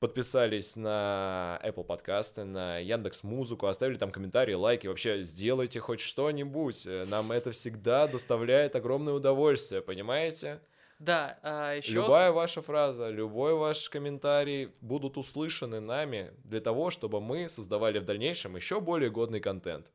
подписались 0.00 0.76
на 0.76 1.60
Apple 1.62 1.84
подкасты, 1.84 2.44
на 2.44 2.78
Яндекс 2.78 3.22
Музыку, 3.22 3.66
оставили 3.66 3.98
там 3.98 4.10
комментарии, 4.10 4.54
лайки, 4.54 4.86
вообще 4.86 5.22
сделайте 5.22 5.78
хоть 5.78 6.00
что-нибудь. 6.00 6.86
Нам 7.06 7.30
это 7.30 7.52
всегда 7.52 8.08
доставляет 8.08 8.74
огромное 8.74 9.12
удовольствие, 9.12 9.82
понимаете? 9.82 10.60
Да, 10.98 11.38
а 11.42 11.74
еще... 11.74 11.92
Любая 11.92 12.32
ваша 12.32 12.62
фраза, 12.62 13.08
любой 13.08 13.54
ваш 13.54 13.88
комментарий 13.88 14.72
будут 14.80 15.16
услышаны 15.16 15.80
нами 15.80 16.32
для 16.44 16.60
того, 16.60 16.90
чтобы 16.90 17.20
мы 17.20 17.48
создавали 17.48 17.98
в 17.98 18.04
дальнейшем 18.04 18.56
еще 18.56 18.80
более 18.80 19.10
годный 19.10 19.40
контент. 19.40 19.92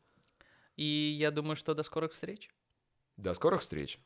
И 0.78 1.16
я 1.20 1.32
думаю, 1.32 1.56
что 1.56 1.74
до 1.74 1.84
скорых 1.84 2.12
встреч. 2.12 2.50
До 3.18 3.34
скорых 3.34 3.62
встреч. 3.62 4.00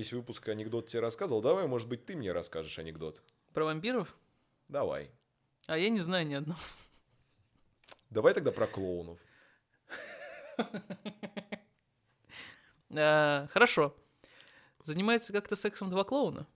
Весь 0.00 0.12
выпуск 0.14 0.48
анекдот 0.48 0.86
тебе 0.86 1.00
рассказывал. 1.00 1.42
Давай, 1.42 1.66
может 1.66 1.86
быть, 1.86 2.06
ты 2.06 2.16
мне 2.16 2.32
расскажешь 2.32 2.78
анекдот. 2.78 3.22
Про 3.52 3.66
вампиров? 3.66 4.16
Давай. 4.68 5.10
А 5.66 5.76
я 5.76 5.90
не 5.90 5.98
знаю 5.98 6.26
ни 6.26 6.32
одного. 6.32 6.60
Давай 8.08 8.32
тогда 8.32 8.50
про 8.50 8.66
клоунов. 8.66 9.18
А, 12.92 13.46
хорошо. 13.52 13.94
Занимается 14.82 15.32
как-то 15.32 15.54
сексом 15.54 15.90
два 15.90 16.02
клоуна. 16.02 16.48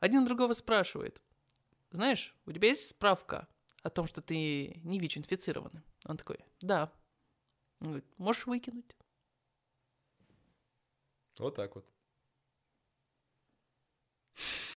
Один 0.00 0.24
другого 0.24 0.54
спрашивает. 0.54 1.22
Знаешь, 1.92 2.36
у 2.46 2.52
тебя 2.52 2.66
есть 2.66 2.88
справка 2.90 3.46
о 3.84 3.90
том, 3.90 4.08
что 4.08 4.22
ты 4.22 4.80
не 4.82 4.98
ВИЧ-инфицирован? 4.98 5.84
Он 6.04 6.16
такой, 6.16 6.38
да. 6.60 6.92
Он 7.80 7.90
говорит, 7.90 8.18
можешь 8.18 8.46
выкинуть. 8.46 8.96
Вот 11.38 11.54
так 11.54 11.76
вот. 11.76 11.93